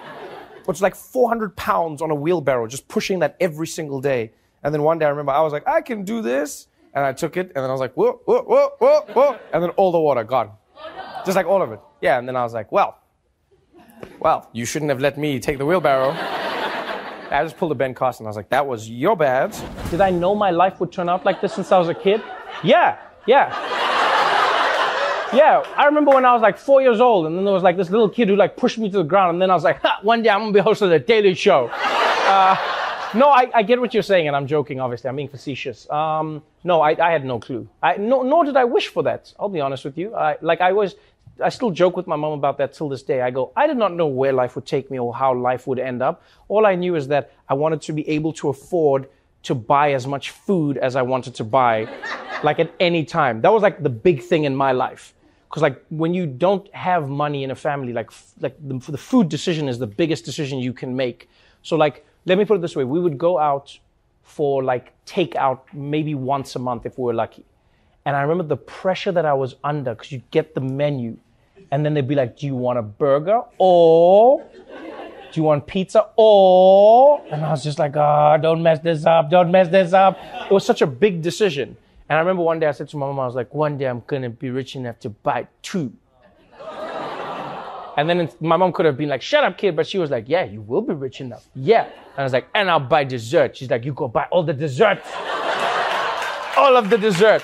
is 0.75 0.81
like 0.81 0.95
400 0.95 1.55
pounds 1.55 2.01
on 2.01 2.11
a 2.11 2.15
wheelbarrow, 2.15 2.67
just 2.67 2.87
pushing 2.87 3.19
that 3.19 3.37
every 3.39 3.67
single 3.67 4.01
day. 4.01 4.33
And 4.63 4.73
then 4.73 4.83
one 4.83 4.99
day 4.99 5.05
I 5.05 5.09
remember 5.09 5.31
I 5.31 5.41
was 5.41 5.53
like, 5.53 5.67
I 5.67 5.81
can 5.81 6.03
do 6.03 6.21
this. 6.21 6.67
And 6.93 7.05
I 7.05 7.13
took 7.13 7.37
it, 7.37 7.47
and 7.47 7.57
then 7.57 7.65
I 7.65 7.71
was 7.71 7.79
like, 7.79 7.93
whoa, 7.93 8.21
whoa, 8.25 8.41
whoa, 8.41 8.69
whoa, 8.79 9.01
whoa. 9.13 9.39
And 9.53 9.61
then 9.61 9.69
all 9.71 9.91
the 9.91 9.99
water 9.99 10.23
gone. 10.23 10.51
Just 11.25 11.35
like 11.35 11.45
all 11.45 11.61
of 11.61 11.71
it. 11.71 11.79
Yeah, 12.01 12.19
and 12.19 12.27
then 12.27 12.35
I 12.35 12.43
was 12.43 12.53
like, 12.53 12.71
well, 12.71 12.99
well, 14.19 14.49
you 14.53 14.65
shouldn't 14.65 14.89
have 14.89 14.99
let 14.99 15.17
me 15.17 15.39
take 15.39 15.57
the 15.57 15.65
wheelbarrow. 15.65 16.11
I 17.29 17.43
just 17.43 17.57
pulled 17.57 17.71
a 17.71 17.75
Ben 17.75 17.93
Carson. 17.93 18.25
I 18.25 18.29
was 18.29 18.35
like, 18.35 18.49
that 18.49 18.65
was 18.65 18.89
your 18.89 19.17
bad. 19.17 19.55
Did 19.89 20.01
I 20.01 20.11
know 20.11 20.33
my 20.33 20.51
life 20.51 20.79
would 20.79 20.91
turn 20.91 21.09
out 21.09 21.25
like 21.25 21.41
this 21.41 21.53
since 21.53 21.71
I 21.71 21.79
was 21.79 21.89
a 21.89 21.93
kid? 21.93 22.21
Yeah, 22.63 22.97
yeah. 23.25 23.49
Yeah, 25.33 25.61
I 25.75 25.85
remember 25.85 26.11
when 26.11 26.23
I 26.23 26.31
was 26.33 26.41
like 26.41 26.57
four 26.57 26.81
years 26.81 27.01
old, 27.01 27.25
and 27.25 27.37
then 27.37 27.43
there 27.43 27.53
was 27.53 27.63
like 27.63 27.75
this 27.75 27.89
little 27.89 28.07
kid 28.07 28.29
who 28.29 28.37
like 28.37 28.55
pushed 28.55 28.77
me 28.77 28.89
to 28.89 28.97
the 28.97 29.03
ground, 29.03 29.35
and 29.35 29.41
then 29.41 29.51
I 29.51 29.55
was 29.55 29.63
like, 29.63 29.83
one 30.03 30.23
day 30.23 30.29
I'm 30.29 30.39
gonna 30.39 30.53
be 30.53 30.59
hosting 30.59 30.89
the 30.89 30.99
Daily 30.99 31.33
Show. 31.33 31.67
Uh, 31.67 32.55
no, 33.13 33.29
I, 33.29 33.49
I, 33.53 33.63
get 33.63 33.79
what 33.79 33.93
you're 33.93 34.03
saying, 34.03 34.27
and 34.27 34.35
I'm 34.35 34.47
joking, 34.47 34.79
obviously. 34.79 35.09
I'm 35.09 35.15
being 35.15 35.27
facetious. 35.27 35.89
Um, 35.89 36.43
no, 36.63 36.81
I, 36.81 36.95
I, 37.01 37.11
had 37.11 37.25
no 37.25 37.39
clue. 37.39 37.67
I, 37.81 37.97
no, 37.97 38.21
nor 38.21 38.45
did 38.45 38.55
I 38.57 38.65
wish 38.65 38.87
for 38.87 39.03
that. 39.03 39.33
I'll 39.39 39.49
be 39.49 39.61
honest 39.61 39.85
with 39.85 39.97
you. 39.97 40.15
I, 40.15 40.37
like 40.41 40.61
I 40.61 40.71
was, 40.71 40.95
I 41.43 41.49
still 41.49 41.71
joke 41.71 41.95
with 41.95 42.07
my 42.07 42.15
mom 42.15 42.33
about 42.33 42.57
that 42.57 42.73
till 42.73 42.89
this 42.89 43.03
day. 43.03 43.21
I 43.21 43.31
go, 43.31 43.51
I 43.55 43.67
did 43.67 43.77
not 43.77 43.93
know 43.93 44.07
where 44.07 44.33
life 44.33 44.55
would 44.55 44.65
take 44.65 44.89
me 44.89 44.99
or 44.99 45.13
how 45.13 45.33
life 45.33 45.67
would 45.67 45.79
end 45.79 46.01
up. 46.01 46.23
All 46.47 46.65
I 46.65 46.75
knew 46.75 46.95
is 46.95 47.07
that 47.09 47.33
I 47.47 47.53
wanted 47.53 47.81
to 47.83 47.93
be 47.93 48.07
able 48.09 48.33
to 48.33 48.49
afford 48.49 49.09
to 49.43 49.55
buy 49.55 49.93
as 49.93 50.07
much 50.07 50.31
food 50.31 50.77
as 50.77 50.95
I 50.95 51.01
wanted 51.01 51.35
to 51.35 51.43
buy, 51.43 51.87
like 52.43 52.59
at 52.59 52.71
any 52.79 53.05
time. 53.05 53.41
That 53.41 53.51
was 53.53 53.61
like 53.61 53.83
the 53.83 53.89
big 53.89 54.23
thing 54.23 54.43
in 54.45 54.55
my 54.55 54.71
life 54.71 55.13
because 55.49 55.61
like 55.61 55.83
when 55.89 56.13
you 56.13 56.25
don't 56.25 56.73
have 56.73 57.09
money 57.09 57.43
in 57.43 57.51
a 57.51 57.55
family 57.55 57.93
like 57.93 58.11
like 58.41 58.55
the, 58.67 58.77
the 58.91 58.97
food 58.97 59.29
decision 59.29 59.67
is 59.67 59.79
the 59.79 59.87
biggest 59.87 60.25
decision 60.25 60.59
you 60.59 60.73
can 60.73 60.95
make 60.95 61.29
so 61.61 61.75
like 61.75 62.05
let 62.25 62.37
me 62.37 62.45
put 62.45 62.55
it 62.55 62.61
this 62.61 62.75
way 62.75 62.83
we 62.83 62.99
would 62.99 63.17
go 63.17 63.39
out 63.39 63.77
for 64.23 64.63
like 64.63 64.93
takeout 65.05 65.61
maybe 65.73 66.15
once 66.15 66.55
a 66.55 66.59
month 66.59 66.85
if 66.85 66.97
we 66.97 67.05
were 67.05 67.13
lucky 67.13 67.45
and 68.05 68.15
i 68.15 68.21
remember 68.21 68.43
the 68.43 68.57
pressure 68.57 69.11
that 69.11 69.25
i 69.25 69.33
was 69.33 69.55
under 69.63 69.95
because 69.95 70.11
you 70.11 70.21
get 70.31 70.53
the 70.53 70.61
menu 70.61 71.17
and 71.71 71.85
then 71.85 71.93
they'd 71.93 72.07
be 72.07 72.15
like 72.15 72.37
do 72.37 72.45
you 72.45 72.55
want 72.55 72.77
a 72.77 72.81
burger 72.81 73.41
or 73.57 74.43
do 75.31 75.41
you 75.41 75.43
want 75.43 75.65
pizza 75.67 76.07
or 76.15 77.21
and 77.31 77.43
i 77.43 77.51
was 77.51 77.63
just 77.63 77.79
like 77.79 77.95
oh, 77.95 78.37
don't 78.41 78.61
mess 78.63 78.79
this 78.79 79.05
up 79.05 79.29
don't 79.29 79.51
mess 79.51 79.67
this 79.69 79.93
up 79.93 80.17
it 80.49 80.51
was 80.51 80.65
such 80.65 80.81
a 80.81 80.87
big 80.87 81.21
decision 81.21 81.75
and 82.09 82.17
I 82.17 82.19
remember 82.19 82.43
one 82.43 82.59
day 82.59 82.67
I 82.67 82.71
said 82.71 82.87
to 82.89 82.97
my 82.97 83.05
mom, 83.05 83.19
I 83.19 83.25
was 83.25 83.35
like, 83.35 83.53
one 83.53 83.77
day 83.77 83.85
I'm 83.85 84.01
gonna 84.07 84.29
be 84.29 84.49
rich 84.49 84.75
enough 84.75 84.99
to 84.99 85.09
buy 85.09 85.47
two. 85.61 85.91
and 87.97 88.09
then 88.09 88.29
my 88.39 88.55
mom 88.55 88.71
could 88.71 88.85
have 88.85 88.95
been 88.95 89.09
like, 89.09 89.21
shut 89.21 89.43
up, 89.43 89.57
kid. 89.57 89.75
But 89.75 89.87
she 89.87 89.97
was 89.97 90.09
like, 90.09 90.25
yeah, 90.27 90.45
you 90.45 90.61
will 90.61 90.81
be 90.81 90.93
rich 90.93 91.19
enough. 91.19 91.47
Yeah. 91.53 91.83
And 91.83 92.19
I 92.19 92.23
was 92.23 92.31
like, 92.31 92.47
and 92.55 92.69
I'll 92.71 92.79
buy 92.79 93.03
dessert. 93.03 93.57
She's 93.57 93.69
like, 93.69 93.83
you 93.83 93.93
go 93.93 94.07
buy 94.07 94.25
all 94.31 94.43
the 94.43 94.53
desserts. 94.53 95.05
all 96.57 96.77
of 96.77 96.89
the 96.89 96.97
dessert. 96.97 97.43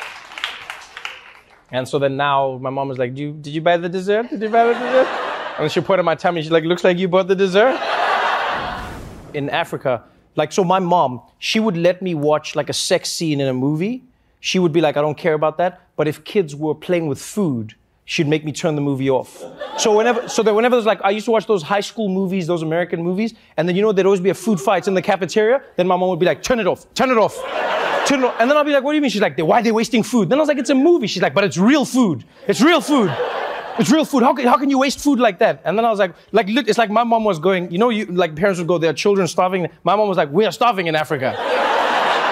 And 1.73 1.85
so 1.85 1.99
then 1.99 2.15
now 2.15 2.57
my 2.61 2.69
mom 2.69 2.87
was 2.87 2.97
like, 2.97 3.17
you, 3.17 3.33
did 3.33 3.53
you 3.53 3.59
buy 3.59 3.75
the 3.75 3.89
dessert? 3.89 4.29
Did 4.29 4.41
you 4.41 4.49
buy 4.49 4.63
the 4.63 4.73
dessert? 4.73 5.07
And 5.59 5.69
she 5.69 5.81
it 5.81 5.89
on 5.89 6.05
my 6.05 6.15
tummy. 6.15 6.41
She's 6.41 6.51
like, 6.51 6.63
looks 6.63 6.85
like 6.85 6.97
you 6.97 7.09
bought 7.09 7.27
the 7.27 7.35
dessert. 7.35 7.77
In 9.33 9.49
Africa, 9.49 10.03
like, 10.35 10.51
so 10.51 10.63
my 10.63 10.79
mom, 10.79 11.21
she 11.39 11.59
would 11.59 11.75
let 11.75 12.01
me 12.01 12.15
watch 12.15 12.55
like 12.55 12.69
a 12.69 12.73
sex 12.73 13.11
scene 13.11 13.41
in 13.41 13.47
a 13.47 13.53
movie 13.53 14.03
she 14.43 14.59
would 14.59 14.73
be 14.73 14.81
like, 14.81 14.97
I 14.97 15.01
don't 15.01 15.17
care 15.17 15.35
about 15.35 15.57
that. 15.59 15.79
But 15.95 16.09
if 16.09 16.25
kids 16.25 16.53
were 16.53 16.75
playing 16.75 17.07
with 17.07 17.17
food, 17.17 17.75
she'd 18.05 18.27
make 18.27 18.43
me 18.43 18.51
turn 18.51 18.75
the 18.75 18.81
movie 18.81 19.09
off. 19.09 19.43
So 19.77 19.95
whenever, 19.95 20.27
so 20.27 20.43
that 20.43 20.53
whenever 20.53 20.75
there's 20.75 20.85
like, 20.85 21.01
I 21.03 21.09
used 21.09 21.25
to 21.25 21.31
watch 21.31 21.47
those 21.47 21.63
high 21.63 21.79
school 21.79 22.09
movies, 22.09 22.47
those 22.47 22.61
American 22.61 23.01
movies, 23.03 23.33
and 23.57 23.67
then 23.67 23.75
you 23.75 23.81
know 23.81 23.91
there'd 23.91 24.05
always 24.05 24.21
be 24.21 24.29
a 24.29 24.33
food 24.33 24.59
fight 24.59 24.87
in 24.87 24.93
the 24.93 25.01
cafeteria. 25.01 25.61
Then 25.75 25.87
my 25.87 25.95
mom 25.95 26.09
would 26.09 26.19
be 26.19 26.25
like, 26.25 26.43
turn 26.43 26.59
it 26.59 26.67
off, 26.67 26.91
turn 26.93 27.09
it 27.09 27.17
off, 27.17 27.35
turn 28.05 28.19
it 28.19 28.25
off. 28.25 28.35
And 28.39 28.49
then 28.49 28.57
I'll 28.57 28.63
be 28.63 28.71
like, 28.71 28.83
what 28.83 28.91
do 28.91 28.95
you 28.95 29.01
mean? 29.01 29.11
She's 29.11 29.21
like, 29.21 29.37
why 29.39 29.59
are 29.59 29.63
they 29.63 29.71
wasting 29.71 30.03
food? 30.03 30.29
Then 30.29 30.39
I 30.39 30.41
was 30.41 30.47
like, 30.47 30.57
it's 30.57 30.69
a 30.69 30.75
movie. 30.75 31.07
She's 31.07 31.21
like, 31.21 31.33
but 31.33 31.43
it's 31.43 31.57
real 31.57 31.85
food. 31.85 32.25
It's 32.47 32.61
real 32.61 32.81
food. 32.81 33.15
It's 33.79 33.89
real 33.89 34.05
food. 34.05 34.21
How 34.21 34.33
can, 34.35 34.45
how 34.45 34.57
can 34.57 34.69
you 34.69 34.77
waste 34.77 34.99
food 34.99 35.19
like 35.19 35.39
that? 35.39 35.61
And 35.65 35.75
then 35.77 35.83
I 35.83 35.89
was 35.89 35.97
like, 35.97 36.13
like 36.31 36.47
look, 36.47 36.67
it's 36.67 36.77
like 36.77 36.91
my 36.91 37.03
mom 37.03 37.23
was 37.23 37.39
going, 37.39 37.71
you 37.71 37.79
know, 37.79 37.89
you 37.89 38.05
like 38.05 38.35
parents 38.35 38.59
would 38.59 38.67
go, 38.67 38.77
their 38.77 38.93
children 38.93 39.27
starving. 39.27 39.67
My 39.83 39.95
mom 39.95 40.07
was 40.07 40.17
like, 40.17 40.31
we 40.31 40.45
are 40.45 40.51
starving 40.51 40.85
in 40.87 40.95
Africa. 40.95 41.35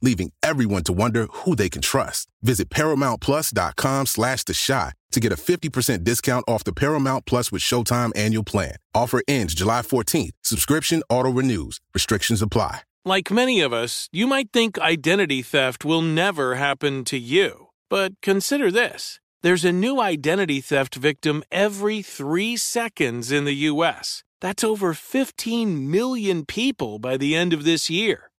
leaving 0.00 0.32
everyone 0.42 0.84
to 0.84 0.92
wonder 0.92 1.26
who 1.30 1.56
they 1.56 1.68
can 1.68 1.82
trust. 1.82 2.28
Visit 2.42 2.68
ParamountPlus.com 2.70 4.06
slash 4.06 4.44
The 4.44 4.54
Chi 4.54 4.92
to 5.12 5.20
get 5.20 5.32
a 5.32 5.36
50% 5.36 6.04
discount 6.04 6.44
off 6.46 6.64
the 6.64 6.72
Paramount 6.72 7.26
Plus 7.26 7.50
with 7.50 7.62
Showtime 7.62 8.12
annual 8.16 8.44
plan. 8.44 8.76
Offer 8.94 9.22
ends 9.26 9.54
July 9.54 9.82
14th. 9.82 10.32
Subscription 10.42 11.02
auto-renews. 11.08 11.80
Restrictions 11.94 12.42
apply. 12.42 12.80
Like 13.04 13.30
many 13.30 13.60
of 13.60 13.72
us, 13.72 14.08
you 14.12 14.26
might 14.26 14.52
think 14.52 14.78
identity 14.78 15.40
theft 15.40 15.84
will 15.84 16.02
never 16.02 16.56
happen 16.56 17.04
to 17.04 17.18
you. 17.18 17.68
But 17.88 18.20
consider 18.20 18.70
this. 18.70 19.18
There's 19.42 19.64
a 19.64 19.72
new 19.72 20.00
identity 20.00 20.60
theft 20.60 20.94
victim 20.96 21.42
every 21.50 22.02
three 22.02 22.56
seconds 22.56 23.32
in 23.32 23.44
the 23.44 23.54
U.S. 23.70 24.24
That's 24.40 24.62
over 24.62 24.92
15 24.92 25.90
million 25.90 26.44
people 26.44 26.98
by 26.98 27.16
the 27.16 27.34
end 27.34 27.52
of 27.52 27.64
this 27.64 27.88
year 27.88 28.27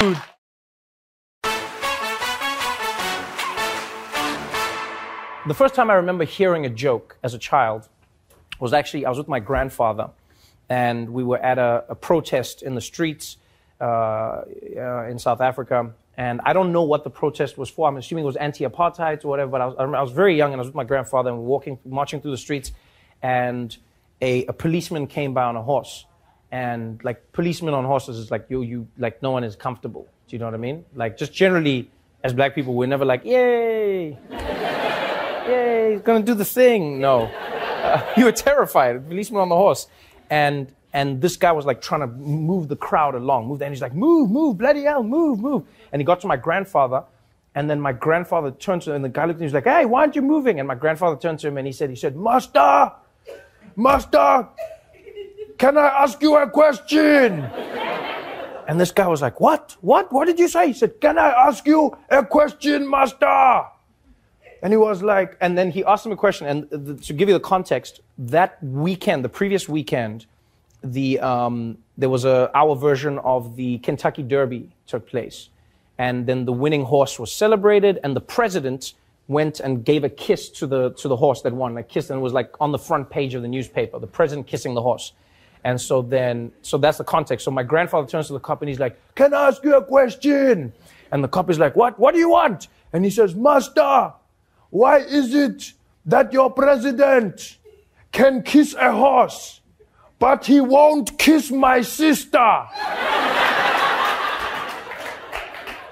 The 0.00 0.14
first 5.54 5.74
time 5.74 5.90
I 5.90 5.94
remember 5.94 6.24
hearing 6.24 6.64
a 6.64 6.70
joke 6.70 7.18
as 7.22 7.34
a 7.34 7.38
child 7.38 7.86
was 8.58 8.72
actually, 8.72 9.04
I 9.04 9.10
was 9.10 9.18
with 9.18 9.28
my 9.28 9.40
grandfather, 9.40 10.08
and 10.70 11.10
we 11.10 11.22
were 11.22 11.36
at 11.36 11.58
a, 11.58 11.84
a 11.90 11.94
protest 11.94 12.62
in 12.62 12.74
the 12.74 12.80
streets 12.80 13.36
uh, 13.78 13.84
uh, 13.84 15.06
in 15.10 15.18
South 15.18 15.42
Africa. 15.42 15.92
And 16.16 16.40
I 16.46 16.54
don't 16.54 16.72
know 16.72 16.84
what 16.84 17.04
the 17.04 17.10
protest 17.10 17.58
was 17.58 17.68
for. 17.68 17.86
I'm 17.86 17.98
assuming 17.98 18.24
it 18.24 18.26
was 18.26 18.36
anti 18.36 18.64
apartheid 18.64 19.22
or 19.26 19.28
whatever, 19.28 19.50
but 19.50 19.60
I 19.60 19.66
was, 19.66 19.76
I, 19.78 19.84
I 19.84 20.00
was, 20.00 20.12
very 20.12 20.34
young 20.34 20.54
and 20.54 20.60
I 20.60 20.62
was 20.62 20.68
with 20.68 20.76
my 20.76 20.84
grandfather 20.84 21.28
and 21.28 21.38
we 21.38 21.44
were 21.44 21.50
walking, 21.50 21.78
marching 21.84 22.22
through 22.22 22.30
the 22.30 22.38
streets, 22.38 22.72
and 23.20 23.76
a, 24.22 24.46
a 24.46 24.54
policeman 24.54 25.06
came 25.06 25.34
by 25.34 25.44
on 25.44 25.56
a 25.56 25.62
horse. 25.62 26.06
And 26.52 27.02
like 27.04 27.32
policemen 27.32 27.74
on 27.74 27.84
horses 27.84 28.18
is 28.18 28.30
like 28.30 28.46
you, 28.48 28.62
you, 28.62 28.88
like 28.98 29.22
no 29.22 29.30
one 29.30 29.44
is 29.44 29.54
comfortable. 29.54 30.08
Do 30.26 30.36
you 30.36 30.40
know 30.40 30.46
what 30.46 30.54
I 30.54 30.58
mean? 30.58 30.84
Like 30.94 31.16
just 31.16 31.32
generally, 31.32 31.90
as 32.24 32.32
black 32.32 32.54
people, 32.54 32.74
we're 32.74 32.86
never 32.86 33.04
like, 33.04 33.24
yay 33.24 34.18
yay, 34.30 35.92
he's 35.92 36.02
gonna 36.02 36.24
do 36.24 36.34
the 36.34 36.44
thing. 36.44 37.00
No. 37.00 37.30
Uh, 37.80 38.04
you 38.14 38.26
were 38.26 38.32
terrified, 38.32 39.08
policeman 39.08 39.40
on 39.40 39.48
the 39.48 39.56
horse. 39.56 39.88
And 40.28 40.70
and 40.92 41.20
this 41.20 41.36
guy 41.36 41.52
was 41.52 41.64
like 41.64 41.80
trying 41.80 42.00
to 42.00 42.08
move 42.08 42.68
the 42.68 42.76
crowd 42.76 43.14
along, 43.14 43.46
move, 43.46 43.62
and 43.62 43.72
he's 43.72 43.80
like, 43.80 43.94
move, 43.94 44.30
move, 44.30 44.58
bloody 44.58 44.82
hell, 44.82 45.02
move, 45.02 45.40
move. 45.40 45.64
And 45.90 45.98
he 45.98 46.04
got 46.04 46.20
to 46.20 46.26
my 46.26 46.36
grandfather, 46.36 47.04
and 47.54 47.70
then 47.70 47.80
my 47.80 47.92
grandfather 47.92 48.50
turned 48.50 48.82
to 48.82 48.90
him, 48.90 48.96
and 48.96 49.04
the 49.04 49.08
guy 49.08 49.24
looked 49.24 49.38
at 49.38 49.42
him, 49.42 49.46
he's 49.46 49.54
like, 49.54 49.64
hey, 49.64 49.84
why 49.84 50.00
aren't 50.00 50.16
you 50.16 50.22
moving? 50.22 50.58
And 50.58 50.68
my 50.68 50.74
grandfather 50.74 51.16
turned 51.16 51.38
to 51.40 51.48
him 51.48 51.58
and 51.58 51.66
he 51.66 51.72
said, 51.72 51.90
he 51.90 51.96
said, 51.96 52.16
Master, 52.16 52.92
Master, 53.76 54.48
can 55.60 55.76
I 55.76 55.88
ask 55.88 56.22
you 56.22 56.36
a 56.36 56.48
question? 56.48 57.42
And 58.66 58.80
this 58.80 58.92
guy 58.92 59.06
was 59.06 59.20
like, 59.20 59.40
what? 59.40 59.76
What? 59.82 60.10
What 60.10 60.24
did 60.24 60.38
you 60.38 60.48
say? 60.48 60.68
He 60.68 60.72
said, 60.72 60.98
can 61.02 61.18
I 61.18 61.28
ask 61.48 61.66
you 61.66 61.94
a 62.08 62.24
question, 62.24 62.88
Master? 62.88 63.64
And 64.62 64.72
he 64.72 64.78
was 64.78 65.02
like, 65.02 65.36
and 65.42 65.58
then 65.58 65.70
he 65.70 65.84
asked 65.84 66.06
him 66.06 66.12
a 66.12 66.16
question. 66.16 66.46
And 66.46 66.70
the, 66.70 66.94
to 66.94 67.12
give 67.12 67.28
you 67.28 67.34
the 67.34 67.46
context, 67.54 68.00
that 68.16 68.62
weekend, 68.62 69.22
the 69.22 69.28
previous 69.28 69.68
weekend, 69.68 70.24
the 70.82 71.20
um, 71.20 71.76
there 71.98 72.08
was 72.08 72.24
a 72.24 72.50
our 72.54 72.74
version 72.74 73.18
of 73.18 73.56
the 73.56 73.78
Kentucky 73.78 74.22
Derby 74.22 74.70
took 74.86 75.06
place, 75.06 75.50
and 75.98 76.26
then 76.26 76.46
the 76.46 76.52
winning 76.52 76.84
horse 76.84 77.18
was 77.18 77.30
celebrated, 77.30 77.98
and 78.02 78.16
the 78.16 78.20
president 78.22 78.94
went 79.28 79.60
and 79.60 79.84
gave 79.84 80.04
a 80.04 80.08
kiss 80.08 80.48
to 80.48 80.66
the 80.66 80.90
to 80.94 81.08
the 81.08 81.16
horse 81.16 81.42
that 81.42 81.52
won. 81.52 81.76
A 81.76 81.82
kiss, 81.82 82.08
and 82.08 82.18
it 82.20 82.22
was 82.22 82.32
like 82.32 82.50
on 82.60 82.72
the 82.72 82.78
front 82.78 83.10
page 83.10 83.34
of 83.34 83.42
the 83.42 83.48
newspaper. 83.48 83.98
The 83.98 84.06
president 84.06 84.46
kissing 84.46 84.72
the 84.72 84.82
horse. 84.82 85.12
And 85.64 85.80
so 85.80 86.02
then, 86.02 86.52
so 86.62 86.78
that's 86.78 86.98
the 86.98 87.04
context. 87.04 87.44
So 87.44 87.50
my 87.50 87.62
grandfather 87.62 88.06
turns 88.06 88.28
to 88.28 88.32
the 88.32 88.40
cop 88.40 88.62
and 88.62 88.68
he's 88.68 88.80
like, 88.80 88.98
"Can 89.14 89.34
I 89.34 89.48
ask 89.48 89.62
you 89.62 89.76
a 89.76 89.84
question?" 89.84 90.72
And 91.12 91.22
the 91.22 91.28
cop 91.28 91.50
is 91.50 91.58
like, 91.58 91.76
"What? 91.76 91.98
What 91.98 92.14
do 92.14 92.20
you 92.20 92.30
want?" 92.30 92.68
And 92.92 93.04
he 93.04 93.10
says, 93.10 93.34
"Master, 93.34 94.12
why 94.70 94.98
is 94.98 95.34
it 95.34 95.72
that 96.06 96.32
your 96.32 96.50
president 96.50 97.58
can 98.12 98.42
kiss 98.42 98.74
a 98.74 98.92
horse, 98.92 99.60
but 100.18 100.46
he 100.46 100.60
won't 100.60 101.18
kiss 101.18 101.50
my 101.50 101.82
sister? 101.82 102.66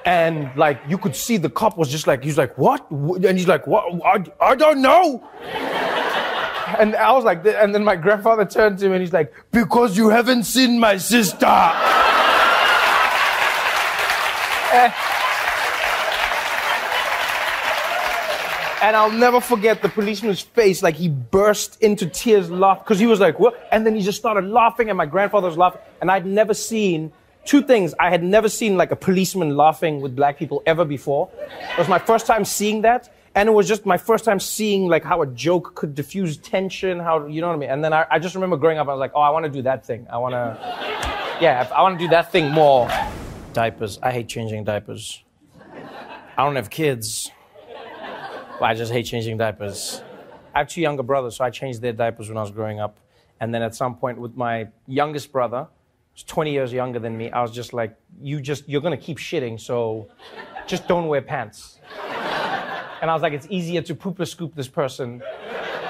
and 0.09 0.51
like 0.57 0.81
you 0.89 0.97
could 0.97 1.15
see 1.15 1.37
the 1.37 1.51
cop 1.51 1.77
was 1.77 1.91
just 1.91 2.07
like 2.07 2.25
he's 2.25 2.39
like 2.39 2.57
what 2.57 2.91
and 2.91 3.37
he's 3.37 3.47
like 3.47 3.67
what 3.67 3.85
i, 4.07 4.25
I 4.41 4.55
don't 4.55 4.81
know 4.81 5.23
and 6.79 6.95
i 6.97 7.13
was 7.13 7.25
like 7.25 7.45
and 7.47 7.75
then 7.75 7.85
my 7.85 7.97
grandfather 7.97 8.45
turned 8.45 8.79
to 8.79 8.87
him 8.87 8.93
and 8.93 9.01
he's 9.01 9.13
like 9.13 9.33
because 9.51 9.97
you 9.97 10.09
haven't 10.09 10.45
seen 10.45 10.79
my 10.79 10.97
sister 10.97 11.47
and, 14.71 14.93
And 18.81 18.95
I'll 18.95 19.11
never 19.11 19.41
forget 19.41 19.83
the 19.83 19.89
policeman's 19.89 20.41
face, 20.41 20.85
like 20.85 20.95
he 20.95 21.09
burst 21.09 21.83
into 21.83 22.07
tears, 22.07 22.49
laugh, 22.49 22.79
because 22.79 23.01
he 23.01 23.07
was 23.07 23.19
like, 23.19 23.41
what? 23.41 23.67
And 23.73 23.85
then 23.85 23.97
he 23.97 24.03
just 24.03 24.19
started 24.19 24.45
laughing, 24.45 24.89
and 24.89 24.97
my 24.97 25.07
grandfather 25.07 25.49
was 25.49 25.59
laughing. 25.59 25.81
And 26.01 26.11
I'd 26.11 26.25
never 26.25 26.55
seen 26.55 27.13
two 27.45 27.61
things. 27.61 27.93
I 27.99 28.09
had 28.09 28.23
never 28.23 28.49
seen 28.49 28.77
like 28.77 28.93
a 28.93 28.97
policeman 28.97 29.57
laughing 29.57 30.01
with 30.01 30.15
black 30.15 30.39
people 30.39 30.63
ever 30.65 30.85
before. 30.85 31.29
It 31.73 31.79
was 31.79 31.89
my 31.89 31.99
first 31.99 32.27
time 32.27 32.45
seeing 32.45 32.83
that. 32.83 33.13
And 33.35 33.49
it 33.49 33.53
was 33.53 33.69
just 33.69 33.87
my 33.87 33.97
first 33.97 34.25
time 34.25 34.41
seeing 34.41 34.89
like 34.89 35.05
how 35.05 35.23
a 35.23 35.27
joke 35.27 35.75
could 35.75 35.95
diffuse 35.95 36.37
tension, 36.39 36.99
how, 36.99 37.27
you 37.27 37.41
know 37.41 37.49
what 37.49 37.55
I 37.55 37.59
mean? 37.59 37.71
And 37.71 37.85
then 37.85 37.93
I, 37.93 38.07
I 38.11 38.19
just 38.19 38.35
remember 38.35 38.57
growing 38.57 38.79
up, 38.79 38.89
I 38.89 38.93
was 38.93 39.01
like, 39.01 39.13
oh, 39.15 39.21
I 39.21 39.31
want 39.31 39.45
to 39.45 39.51
do 39.51 39.63
that 39.63 39.87
thing. 39.87 40.07
I 40.11 40.19
want 40.19 40.33
to, 40.33 40.59
yeah, 41.41 41.69
I 41.75 41.83
want 41.83 41.99
to 41.99 42.05
do 42.05 42.09
that 42.11 42.33
thing 42.33 42.51
more. 42.51 42.91
Diapers. 43.53 43.99
I 44.03 44.13
hate 44.13 44.29
changing 44.29 44.65
diapers. 44.65 45.23
I 46.37 46.45
don't 46.45 46.57
have 46.57 46.71
kids. 46.71 47.31
I 48.61 48.75
just 48.75 48.93
hate 48.93 49.07
changing 49.07 49.37
diapers. 49.37 50.03
I 50.55 50.59
have 50.59 50.69
two 50.69 50.81
younger 50.81 51.03
brothers, 51.03 51.37
so 51.37 51.45
I 51.45 51.51
changed 51.51 51.81
their 51.81 51.93
diapers 51.93 52.29
when 52.29 52.39
I 52.39 52.43
was 52.43 52.51
growing 52.51 52.81
up. 52.81 52.99
And 53.41 53.55
then 53.55 53.63
at 53.63 53.75
some 53.75 53.95
point 53.97 54.19
with 54.19 54.37
my 54.37 54.69
youngest 54.87 55.31
brother, 55.31 55.69
who's 56.13 56.25
20 56.25 56.53
years 56.53 56.73
younger 56.73 56.99
than 56.99 57.17
me, 57.17 57.31
I 57.31 57.43
was 57.43 57.53
just 57.53 57.73
like, 57.73 57.97
you 58.21 58.41
just, 58.41 58.69
you're 58.69 58.81
gonna 58.81 58.97
keep 58.97 59.19
shitting, 59.19 59.61
so 59.61 60.09
just 60.67 60.89
don't 60.89 61.07
wear 61.07 61.23
pants. 61.23 61.79
And 63.01 63.11
I 63.11 63.15
was 63.15 63.23
like, 63.23 63.33
it's 63.33 63.47
easier 63.51 63.83
to 63.83 63.95
poop 63.95 64.19
or 64.21 64.27
scoop 64.27 64.55
this 64.55 64.69
person 64.69 65.23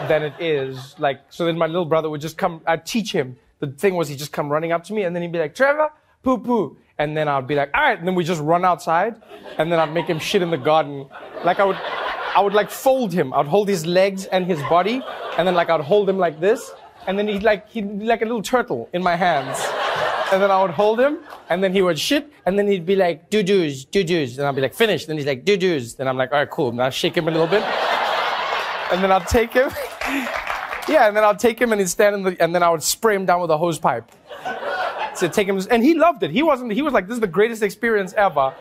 than 0.08 0.22
it 0.22 0.34
is. 0.38 0.94
Like, 0.98 1.20
so 1.30 1.46
then 1.46 1.56
my 1.56 1.66
little 1.66 1.84
brother 1.84 2.10
would 2.10 2.20
just 2.20 2.36
come, 2.36 2.60
I'd 2.66 2.84
teach 2.84 3.12
him. 3.12 3.36
The 3.60 3.68
thing 3.68 3.94
was, 3.96 4.08
he'd 4.08 4.18
just 4.18 4.32
come 4.32 4.50
running 4.50 4.72
up 4.72 4.84
to 4.84 4.92
me, 4.92 5.02
and 5.02 5.14
then 5.14 5.22
he'd 5.22 5.32
be 5.32 5.38
like, 5.38 5.54
Trevor, 5.54 5.90
poo 6.22 6.38
poo. 6.38 6.76
And 6.98 7.16
then 7.16 7.28
I'd 7.28 7.46
be 7.46 7.54
like, 7.54 7.70
all 7.74 7.82
right. 7.82 7.98
And 7.98 8.06
then 8.06 8.14
we 8.14 8.24
just 8.24 8.40
run 8.40 8.64
outside, 8.64 9.16
and 9.56 9.72
then 9.72 9.78
I'd 9.78 9.92
make 9.92 10.06
him 10.06 10.18
shit 10.18 10.42
in 10.42 10.50
the 10.50 10.58
garden. 10.58 11.06
Like 11.44 11.60
I 11.60 11.64
would, 11.64 11.76
I 11.76 12.40
would 12.40 12.54
like 12.54 12.70
fold 12.70 13.12
him. 13.12 13.32
I'd 13.32 13.46
hold 13.46 13.68
his 13.68 13.86
legs 13.86 14.26
and 14.26 14.46
his 14.46 14.60
body, 14.62 15.02
and 15.36 15.46
then 15.46 15.54
like 15.54 15.70
I'd 15.70 15.80
hold 15.80 16.08
him 16.08 16.18
like 16.18 16.40
this, 16.40 16.72
and 17.06 17.18
then 17.18 17.26
he'd 17.28 17.42
like 17.42 17.68
he'd 17.70 17.98
be 17.98 18.04
like 18.04 18.22
a 18.22 18.24
little 18.24 18.42
turtle 18.42 18.88
in 18.92 19.02
my 19.02 19.16
hands. 19.16 19.58
And 20.30 20.42
then 20.42 20.50
I 20.50 20.60
would 20.60 20.72
hold 20.72 21.00
him, 21.00 21.20
and 21.48 21.64
then 21.64 21.72
he 21.72 21.80
would 21.80 21.98
shit, 21.98 22.30
and 22.44 22.58
then 22.58 22.66
he'd 22.66 22.84
be 22.84 22.96
like, 22.96 23.30
doo 23.30 23.42
doos, 23.42 23.86
doo 23.86 24.04
doos. 24.04 24.38
And 24.38 24.46
I'd 24.46 24.54
be 24.54 24.60
like, 24.60 24.74
finished. 24.74 25.06
Then 25.06 25.16
he's 25.16 25.26
like, 25.26 25.44
doo 25.44 25.56
doos. 25.56 25.94
Then 25.94 26.06
I'm 26.06 26.18
like, 26.18 26.32
all 26.32 26.38
right, 26.38 26.50
cool. 26.50 26.78
I'll 26.80 26.90
shake 26.90 27.16
him 27.16 27.28
a 27.28 27.30
little 27.30 27.46
bit. 27.46 27.62
And 28.92 29.02
then 29.02 29.10
I'll 29.10 29.22
take 29.22 29.54
him. 29.54 29.70
yeah, 30.88 31.08
and 31.08 31.16
then 31.16 31.24
I'll 31.24 31.36
take 31.36 31.58
him 31.58 31.72
and 31.72 31.80
he'd 31.80 31.88
stand 31.88 32.14
in 32.14 32.22
the, 32.22 32.42
and 32.42 32.54
then 32.54 32.62
I 32.62 32.68
would 32.70 32.82
spray 32.82 33.14
him 33.14 33.24
down 33.24 33.40
with 33.40 33.50
a 33.50 33.56
hose 33.56 33.78
pipe. 33.78 34.10
To 35.18 35.28
take 35.28 35.48
him, 35.48 35.60
and 35.70 35.82
he 35.82 35.94
loved 35.94 36.22
it. 36.22 36.30
He 36.30 36.42
wasn't, 36.42 36.72
he 36.72 36.82
was 36.82 36.92
like, 36.92 37.08
this 37.08 37.14
is 37.14 37.20
the 37.20 37.26
greatest 37.26 37.62
experience 37.62 38.12
ever. 38.12 38.54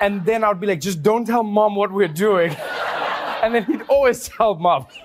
And 0.00 0.24
then 0.24 0.44
I'd 0.44 0.60
be 0.60 0.66
like, 0.66 0.80
just 0.80 1.02
don't 1.02 1.24
tell 1.24 1.42
mom 1.42 1.76
what 1.76 1.92
we're 1.92 2.08
doing. 2.08 2.56
And 3.40 3.54
then 3.54 3.62
he'd 3.66 3.82
always 3.82 4.28
tell 4.28 4.56
mom. 4.56 4.86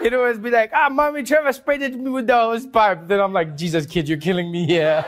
he'd 0.00 0.14
always 0.14 0.38
be 0.38 0.50
like, 0.50 0.70
ah, 0.74 0.88
mommy, 0.90 1.22
Trevor 1.22 1.52
sprayed 1.52 1.82
it 1.82 1.98
me 1.98 2.10
with 2.10 2.26
the 2.26 2.34
hose 2.34 2.66
pipe. 2.66 3.06
Then 3.06 3.20
I'm 3.20 3.32
like, 3.32 3.56
Jesus, 3.56 3.86
kid, 3.86 4.08
you're 4.08 4.18
killing 4.18 4.50
me 4.50 4.66
here. 4.66 5.04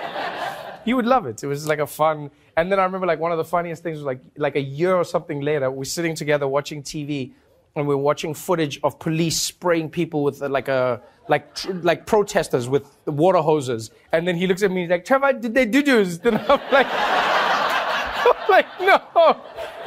he 0.84 0.94
would 0.94 1.06
love 1.06 1.26
it. 1.26 1.42
It 1.42 1.46
was 1.46 1.66
like 1.66 1.78
a 1.78 1.86
fun. 1.86 2.30
And 2.56 2.72
then 2.72 2.80
I 2.80 2.84
remember 2.84 3.06
like 3.06 3.18
one 3.18 3.32
of 3.32 3.38
the 3.38 3.44
funniest 3.44 3.82
things 3.82 3.98
was 3.98 4.06
like 4.06 4.20
like 4.36 4.56
a 4.56 4.60
year 4.62 4.94
or 4.96 5.04
something 5.04 5.40
later, 5.40 5.70
we're 5.70 5.84
sitting 5.84 6.14
together 6.14 6.48
watching 6.48 6.82
TV, 6.82 7.32
and 7.74 7.86
we're 7.86 7.96
watching 7.96 8.32
footage 8.32 8.80
of 8.82 8.98
police 8.98 9.40
spraying 9.40 9.90
people 9.90 10.22
with 10.22 10.42
uh, 10.42 10.48
like 10.48 10.68
a 10.68 11.02
like 11.28 11.54
tr- 11.54 11.72
like 11.82 12.06
protesters 12.06 12.68
with 12.68 12.90
water 13.06 13.38
hoses. 13.38 13.90
And 14.12 14.26
then 14.26 14.36
he 14.36 14.46
looks 14.46 14.62
at 14.62 14.70
me, 14.70 14.82
he's 14.82 14.90
like, 14.90 15.04
Trevor, 15.04 15.34
did 15.34 15.54
they 15.54 15.66
do 15.66 15.82
this? 15.82 16.18
Then 16.22 16.38
I'm 16.38 16.60
like, 16.72 16.86
I'm 16.90 18.48
like, 18.48 18.66
no, 18.80 19.40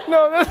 no. 0.07 0.43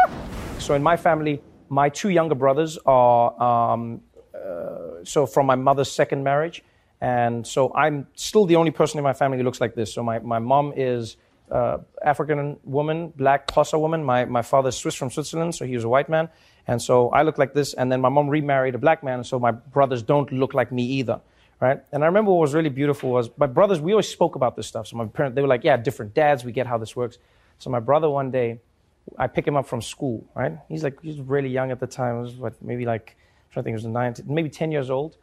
so 0.58 0.74
in 0.74 0.82
my 0.82 0.96
family, 0.96 1.42
my 1.68 1.88
two 1.88 2.08
younger 2.08 2.34
brothers 2.34 2.78
are 2.86 3.42
um, 3.42 4.00
uh, 4.34 5.04
so 5.04 5.26
from 5.26 5.46
my 5.46 5.54
mother's 5.54 5.90
second 5.90 6.22
marriage, 6.22 6.62
and 7.00 7.46
so 7.46 7.72
I'm 7.74 8.06
still 8.14 8.46
the 8.46 8.56
only 8.56 8.70
person 8.70 8.98
in 8.98 9.04
my 9.04 9.12
family 9.12 9.38
who 9.38 9.44
looks 9.44 9.60
like 9.60 9.74
this. 9.74 9.92
So 9.92 10.02
my, 10.02 10.18
my 10.18 10.38
mom 10.38 10.72
is 10.76 11.16
uh, 11.50 11.78
African 12.04 12.58
woman, 12.64 13.08
black 13.16 13.46
Xhosa 13.46 13.80
woman. 13.80 14.04
My 14.04 14.24
my 14.24 14.42
father 14.42 14.68
is 14.68 14.76
Swiss 14.76 14.94
from 14.94 15.10
Switzerland, 15.10 15.54
so 15.54 15.64
he 15.64 15.74
was 15.74 15.84
a 15.84 15.88
white 15.88 16.08
man, 16.08 16.28
and 16.66 16.80
so 16.80 17.08
I 17.10 17.22
look 17.22 17.38
like 17.38 17.54
this. 17.54 17.74
And 17.74 17.90
then 17.90 18.00
my 18.00 18.08
mom 18.08 18.28
remarried 18.28 18.74
a 18.74 18.78
black 18.78 19.02
man, 19.02 19.24
so 19.24 19.38
my 19.38 19.52
brothers 19.52 20.02
don't 20.02 20.30
look 20.32 20.54
like 20.54 20.72
me 20.72 20.84
either. 20.84 21.20
Right? 21.60 21.80
And 21.90 22.04
I 22.04 22.06
remember 22.06 22.30
what 22.30 22.40
was 22.40 22.54
really 22.54 22.68
beautiful 22.68 23.10
was 23.10 23.30
my 23.36 23.48
brothers. 23.48 23.80
We 23.80 23.92
always 23.92 24.06
spoke 24.06 24.36
about 24.36 24.54
this 24.54 24.68
stuff. 24.68 24.86
So 24.86 24.96
my 24.96 25.06
parents, 25.06 25.34
they 25.34 25.42
were 25.42 25.48
like, 25.48 25.64
"Yeah, 25.64 25.76
different 25.76 26.14
dads. 26.14 26.44
We 26.44 26.52
get 26.52 26.66
how 26.68 26.78
this 26.78 26.94
works." 26.94 27.18
So 27.58 27.68
my 27.70 27.80
brother 27.80 28.08
one 28.08 28.30
day 28.30 28.60
I 29.16 29.26
pick 29.26 29.46
him 29.46 29.56
up 29.56 29.66
from 29.66 29.80
school, 29.82 30.24
right? 30.34 30.58
He's 30.68 30.82
like, 30.82 31.00
he's 31.02 31.20
really 31.20 31.48
young 31.48 31.70
at 31.70 31.80
the 31.80 31.86
time. 31.86 32.18
It 32.18 32.22
was 32.22 32.34
what, 32.34 32.62
maybe 32.62 32.84
like, 32.84 33.16
I'm 33.16 33.52
trying 33.52 33.62
to 33.62 33.64
think, 33.64 33.72
it 33.74 33.84
was 33.84 33.86
nine, 33.86 34.14
maybe 34.26 34.48
10 34.50 34.72
years 34.72 34.90
old. 34.90 35.16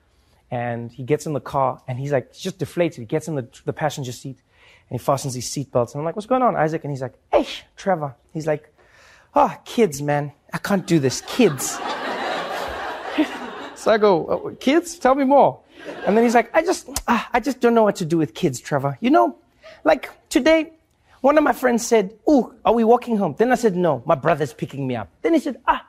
And 0.52 0.92
he 0.92 1.04
gets 1.04 1.26
in 1.26 1.34
the 1.34 1.42
car 1.42 1.82
and 1.88 2.00
he's 2.00 2.12
like, 2.12 2.34
just 2.34 2.60
deflated. 2.60 3.00
He 3.00 3.06
gets 3.06 3.28
in 3.28 3.36
the, 3.36 3.48
the 3.66 3.74
passenger 3.74 4.12
seat 4.12 4.38
and 4.90 5.00
he 5.00 5.04
fastens 5.04 5.34
his 5.34 5.46
seatbelt. 5.46 5.94
And 5.94 6.02
I'm 6.02 6.06
like, 6.06 6.16
what's 6.16 6.28
going 6.28 6.44
on, 6.44 6.56
Isaac? 6.56 6.84
And 6.84 6.92
he's 6.92 7.02
like, 7.02 7.16
hey, 7.32 7.48
Trevor. 7.76 8.16
He's 8.34 8.48
like, 8.48 8.72
oh, 9.34 9.56
kids, 9.66 10.02
man. 10.02 10.32
I 10.54 10.60
can't 10.60 10.86
do 10.86 11.00
this. 11.00 11.22
Kids. 11.22 11.72
so 13.76 13.92
I 13.92 13.98
go, 13.98 14.28
oh, 14.28 14.56
kids? 14.60 15.00
Tell 15.00 15.16
me 15.16 15.26
more. 15.26 15.60
And 16.06 16.16
then 16.16 16.24
he's 16.24 16.36
like, 16.36 16.56
I 16.56 16.62
just, 16.64 16.90
ah, 17.08 17.28
I 17.34 17.40
just 17.40 17.60
don't 17.60 17.74
know 17.74 17.84
what 17.84 17.96
to 17.98 18.06
do 18.06 18.18
with 18.18 18.34
kids, 18.34 18.60
Trevor. 18.60 18.98
You 19.02 19.10
know, 19.10 19.38
like 19.84 20.10
today, 20.30 20.74
one 21.26 21.40
of 21.40 21.44
my 21.44 21.54
friends 21.54 21.84
said, 21.84 22.14
"Oh, 22.28 22.54
are 22.64 22.76
we 22.80 22.84
walking 22.84 23.18
home?" 23.18 23.34
Then 23.36 23.52
I 23.52 23.56
said, 23.56 23.76
"No, 23.76 24.04
my 24.06 24.14
brother's 24.14 24.54
picking 24.54 24.86
me 24.86 24.96
up." 24.96 25.10
Then 25.24 25.34
he 25.34 25.40
said, 25.40 25.56
"Ah, 25.66 25.82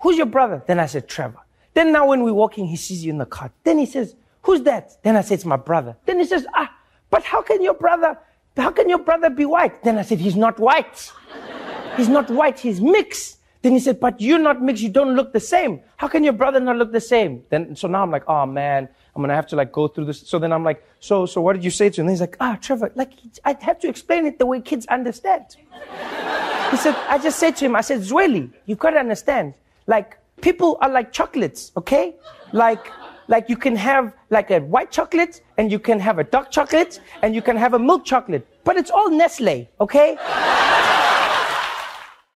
who's 0.00 0.18
your 0.18 0.26
brother?" 0.36 0.62
Then 0.66 0.78
I 0.78 0.84
said, 0.84 1.08
"Trevor." 1.08 1.40
Then 1.72 1.92
now 1.92 2.04
when 2.10 2.22
we're 2.22 2.40
walking, 2.44 2.66
he 2.66 2.76
sees 2.76 3.02
you 3.02 3.10
in 3.10 3.16
the 3.16 3.30
car. 3.36 3.50
Then 3.64 3.78
he 3.78 3.86
says, 3.86 4.14
"Who's 4.42 4.60
that?" 4.68 4.98
Then 5.02 5.16
I 5.16 5.22
said, 5.22 5.36
"It's 5.36 5.46
my 5.46 5.56
brother." 5.56 5.96
Then 6.04 6.18
he 6.18 6.26
says, 6.26 6.46
"Ah, 6.54 6.68
but 7.08 7.22
how 7.24 7.40
can 7.40 7.62
your 7.62 7.72
brother? 7.72 8.18
How 8.64 8.70
can 8.70 8.90
your 8.90 8.98
brother 9.08 9.30
be 9.30 9.46
white?" 9.46 9.82
Then 9.82 9.96
I 9.96 10.02
said, 10.02 10.18
"He's 10.18 10.36
not 10.36 10.60
white. 10.60 11.10
He's 11.96 12.10
not 12.10 12.28
white. 12.30 12.58
He's 12.58 12.78
mixed." 12.96 13.38
Then 13.62 13.72
he 13.72 13.80
said, 13.80 13.98
"But 13.98 14.20
you're 14.20 14.44
not 14.50 14.60
mixed. 14.60 14.82
You 14.82 14.90
don't 14.90 15.14
look 15.16 15.32
the 15.32 15.46
same. 15.54 15.80
How 15.96 16.08
can 16.08 16.22
your 16.22 16.36
brother 16.42 16.60
not 16.60 16.76
look 16.76 16.92
the 16.92 17.06
same?" 17.14 17.32
Then 17.48 17.76
so 17.76 17.88
now 17.88 18.02
I'm 18.02 18.10
like, 18.10 18.28
"Oh 18.28 18.44
man." 18.44 18.90
I'm 19.16 19.22
gonna 19.22 19.34
have 19.34 19.46
to 19.48 19.56
like 19.56 19.72
go 19.72 19.88
through 19.88 20.04
this. 20.04 20.20
So 20.20 20.38
then 20.38 20.52
I'm 20.52 20.62
like, 20.62 20.84
so 21.00 21.26
so 21.26 21.40
what 21.40 21.54
did 21.54 21.64
you 21.64 21.70
say 21.70 21.88
to 21.90 22.00
him? 22.00 22.06
And 22.06 22.10
he's 22.10 22.20
like, 22.20 22.36
ah, 22.40 22.58
Trevor, 22.60 22.92
like 22.94 23.12
I 23.44 23.56
have 23.60 23.78
to 23.80 23.88
explain 23.88 24.26
it 24.26 24.38
the 24.38 24.46
way 24.46 24.60
kids 24.60 24.86
understand. 24.86 25.56
he 26.70 26.76
said, 26.76 26.94
I 27.08 27.18
just 27.22 27.38
said 27.38 27.56
to 27.56 27.64
him, 27.66 27.74
I 27.74 27.80
said, 27.80 28.00
Zweli, 28.00 28.50
you've 28.66 28.78
got 28.78 28.90
to 28.90 28.98
understand. 28.98 29.54
Like 29.86 30.18
people 30.42 30.78
are 30.80 30.90
like 30.90 31.12
chocolates, 31.12 31.72
okay? 31.76 32.14
Like 32.52 32.92
like 33.28 33.48
you 33.48 33.56
can 33.56 33.74
have 33.74 34.12
like 34.30 34.50
a 34.50 34.60
white 34.60 34.90
chocolate 34.90 35.40
and 35.56 35.72
you 35.72 35.78
can 35.78 35.98
have 35.98 36.18
a 36.18 36.24
dark 36.24 36.50
chocolate 36.50 37.00
and 37.22 37.34
you 37.34 37.42
can 37.42 37.56
have 37.56 37.74
a 37.74 37.78
milk 37.78 38.04
chocolate, 38.04 38.46
but 38.64 38.76
it's 38.76 38.90
all 38.90 39.10
Nestle, 39.10 39.68
okay? 39.80 40.16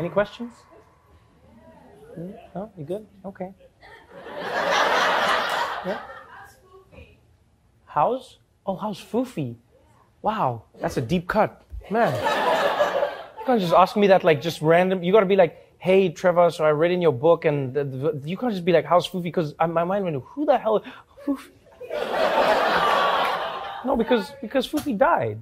Any 0.00 0.08
questions? 0.08 0.54
No, 2.54 2.72
you 2.78 2.84
good? 2.86 3.06
Okay. 3.22 3.52
Yeah. 5.84 6.00
How's? 7.84 8.38
Oh, 8.64 8.76
how's 8.76 8.98
Fufi? 8.98 9.56
Wow, 10.22 10.62
that's 10.80 10.96
a 10.96 11.02
deep 11.02 11.28
cut, 11.28 11.62
man. 11.90 12.14
You 13.40 13.44
can't 13.44 13.60
just 13.60 13.74
ask 13.74 13.94
me 13.94 14.06
that 14.06 14.24
like 14.24 14.40
just 14.40 14.62
random. 14.62 15.02
You 15.02 15.12
got 15.12 15.20
to 15.20 15.26
be 15.26 15.36
like, 15.36 15.70
hey, 15.76 16.08
Trevor. 16.08 16.50
So 16.50 16.64
I 16.64 16.70
read 16.70 16.92
in 16.92 17.02
your 17.02 17.12
book, 17.12 17.44
and 17.44 17.74
the, 17.74 17.84
the, 17.84 18.22
you 18.24 18.38
can't 18.38 18.54
just 18.54 18.64
be 18.64 18.72
like, 18.72 18.86
how's 18.86 19.06
Fufi? 19.06 19.24
Because 19.24 19.54
my 19.58 19.84
mind 19.84 20.04
went, 20.04 20.16
who 20.16 20.46
the 20.46 20.56
hell? 20.56 20.82
Fufi? 21.26 21.50
no, 23.84 23.96
because 23.98 24.32
because 24.40 24.66
Fufi 24.66 24.96
died. 24.96 25.40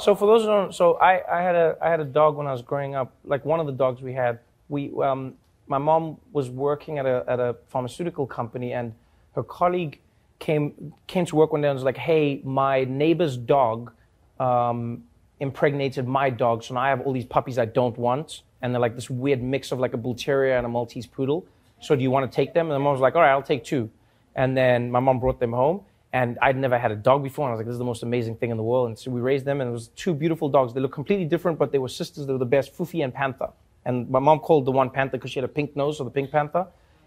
So 0.00 0.14
for 0.14 0.26
those 0.26 0.42
who 0.42 0.48
don't, 0.48 0.74
so 0.74 0.94
I, 0.94 1.22
I 1.30 1.42
had 1.42 1.54
a 1.54 1.76
I 1.82 1.90
had 1.90 2.00
a 2.00 2.04
dog 2.04 2.36
when 2.36 2.46
I 2.46 2.52
was 2.52 2.62
growing 2.62 2.94
up. 2.94 3.12
Like 3.24 3.44
one 3.44 3.60
of 3.60 3.66
the 3.66 3.72
dogs 3.72 4.00
we 4.02 4.12
had, 4.12 4.40
we 4.68 4.92
um, 5.02 5.34
my 5.66 5.78
mom 5.78 6.16
was 6.32 6.50
working 6.50 6.98
at 6.98 7.06
a 7.06 7.24
at 7.28 7.40
a 7.40 7.56
pharmaceutical 7.68 8.26
company, 8.26 8.72
and 8.72 8.94
her 9.34 9.42
colleague 9.42 10.00
came 10.38 10.94
came 11.06 11.26
to 11.26 11.36
work 11.36 11.52
one 11.52 11.60
day 11.60 11.68
and 11.68 11.76
was 11.76 11.84
like, 11.84 11.98
"Hey, 11.98 12.40
my 12.44 12.84
neighbor's 12.84 13.36
dog 13.36 13.92
um, 14.38 15.04
impregnated 15.38 16.08
my 16.08 16.30
dog, 16.30 16.64
so 16.64 16.74
now 16.74 16.80
I 16.80 16.88
have 16.88 17.02
all 17.02 17.12
these 17.12 17.26
puppies 17.26 17.58
I 17.58 17.66
don't 17.66 17.96
want, 17.98 18.42
and 18.62 18.74
they're 18.74 18.80
like 18.80 18.94
this 18.94 19.10
weird 19.10 19.42
mix 19.42 19.70
of 19.70 19.78
like 19.78 19.94
a 19.94 19.98
bull 19.98 20.14
terrier 20.14 20.56
and 20.56 20.66
a 20.66 20.68
Maltese 20.68 21.06
poodle. 21.06 21.46
So 21.80 21.94
do 21.94 22.02
you 22.02 22.10
want 22.10 22.30
to 22.30 22.34
take 22.34 22.54
them?" 22.54 22.66
And 22.66 22.74
the 22.74 22.78
mom 22.78 22.92
was 22.92 23.00
like, 23.00 23.14
"All 23.14 23.22
right, 23.22 23.30
I'll 23.30 23.42
take 23.42 23.64
two. 23.64 23.90
And 24.34 24.56
then 24.56 24.90
my 24.90 25.00
mom 25.00 25.18
brought 25.18 25.40
them 25.40 25.52
home, 25.52 25.82
and 26.12 26.38
I'd 26.42 26.56
never 26.56 26.78
had 26.78 26.90
a 26.90 26.96
dog 26.96 27.22
before. 27.22 27.46
And 27.46 27.50
I 27.50 27.54
was 27.54 27.58
like, 27.60 27.66
this 27.66 27.74
is 27.74 27.78
the 27.78 27.84
most 27.84 28.02
amazing 28.02 28.36
thing 28.36 28.50
in 28.50 28.56
the 28.56 28.62
world. 28.62 28.88
And 28.88 28.98
so 28.98 29.10
we 29.10 29.20
raised 29.20 29.44
them, 29.44 29.60
and 29.60 29.68
it 29.68 29.72
was 29.72 29.88
two 29.88 30.12
beautiful 30.12 30.48
dogs. 30.48 30.74
They 30.74 30.80
looked 30.80 30.94
completely 30.94 31.26
different, 31.26 31.58
but 31.58 31.70
they 31.70 31.78
were 31.78 31.88
sisters. 31.88 32.26
They 32.26 32.32
were 32.32 32.38
the 32.38 32.44
best, 32.44 32.76
Fufi 32.76 33.04
and 33.04 33.14
Panther. 33.14 33.50
And 33.84 34.10
my 34.10 34.18
mom 34.18 34.40
called 34.40 34.64
the 34.64 34.72
one 34.72 34.90
Panther 34.90 35.16
because 35.16 35.30
she 35.30 35.38
had 35.38 35.44
a 35.44 35.52
pink 35.52 35.76
nose, 35.76 35.98
so 35.98 36.04
the 36.04 36.10
pink 36.10 36.30
Panther. 36.30 36.66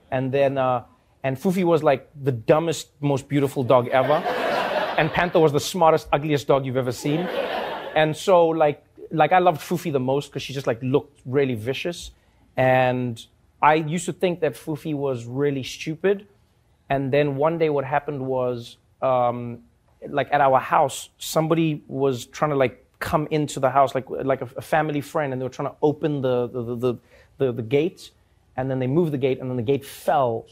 And 0.09 0.31
then, 0.31 0.57
uh, 0.57 0.83
and 1.23 1.37
Fufi 1.37 1.63
was 1.63 1.83
like 1.83 2.09
the 2.23 2.31
dumbest, 2.31 2.89
most 3.01 3.27
beautiful 3.27 3.63
dog 3.63 3.89
ever. 3.89 4.13
and 4.97 5.11
Panther 5.11 5.39
was 5.39 5.51
the 5.51 5.59
smartest, 5.59 6.07
ugliest 6.13 6.47
dog 6.47 6.65
you've 6.65 6.77
ever 6.77 6.91
seen. 6.91 7.21
And 7.95 8.15
so, 8.15 8.47
like, 8.47 8.83
like 9.11 9.31
I 9.31 9.39
loved 9.39 9.61
Fufi 9.61 9.91
the 9.91 9.99
most 9.99 10.29
because 10.29 10.43
she 10.43 10.53
just 10.53 10.65
like 10.65 10.81
looked 10.81 11.21
really 11.25 11.55
vicious. 11.55 12.11
And 12.55 13.23
I 13.61 13.75
used 13.75 14.05
to 14.05 14.13
think 14.13 14.39
that 14.41 14.53
Fufi 14.53 14.93
was 14.95 15.25
really 15.25 15.63
stupid. 15.63 16.27
And 16.89 17.11
then 17.11 17.35
one 17.35 17.57
day, 17.57 17.69
what 17.69 17.85
happened 17.85 18.25
was 18.25 18.77
um, 19.03 19.59
like 20.07 20.29
at 20.31 20.41
our 20.41 20.59
house, 20.59 21.09
somebody 21.17 21.83
was 21.87 22.25
trying 22.25 22.51
to 22.51 22.57
like 22.57 22.85
come 22.99 23.27
into 23.31 23.59
the 23.59 23.69
house, 23.69 23.93
like 23.93 24.09
like 24.09 24.41
a, 24.41 24.49
a 24.57 24.61
family 24.61 25.01
friend, 25.01 25.33
and 25.33 25.41
they 25.41 25.43
were 25.43 25.49
trying 25.49 25.69
to 25.69 25.75
open 25.81 26.21
the 26.21 26.47
the, 26.47 26.75
the 26.75 26.97
the, 27.37 27.51
the 27.51 27.61
gate, 27.61 28.11
and 28.55 28.69
then 28.69 28.79
they 28.79 28.87
moved 28.87 29.11
the 29.11 29.17
gate, 29.17 29.39
and 29.39 29.49
then 29.49 29.57
the 29.57 29.63
gate 29.73 29.85
fell, 29.85 30.45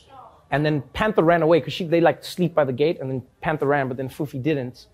and 0.51 0.65
then 0.65 0.81
Panther 0.93 1.23
ran 1.23 1.41
away 1.41 1.59
because 1.59 1.89
they 1.89 2.01
like 2.01 2.23
sleep 2.23 2.53
by 2.53 2.65
the 2.65 2.73
gate, 2.73 2.99
and 2.99 3.09
then 3.09 3.21
Panther 3.39 3.67
ran, 3.67 3.87
but 3.87 3.97
then 3.97 4.09
Fufi 4.09 4.41
didn't, 4.41 4.87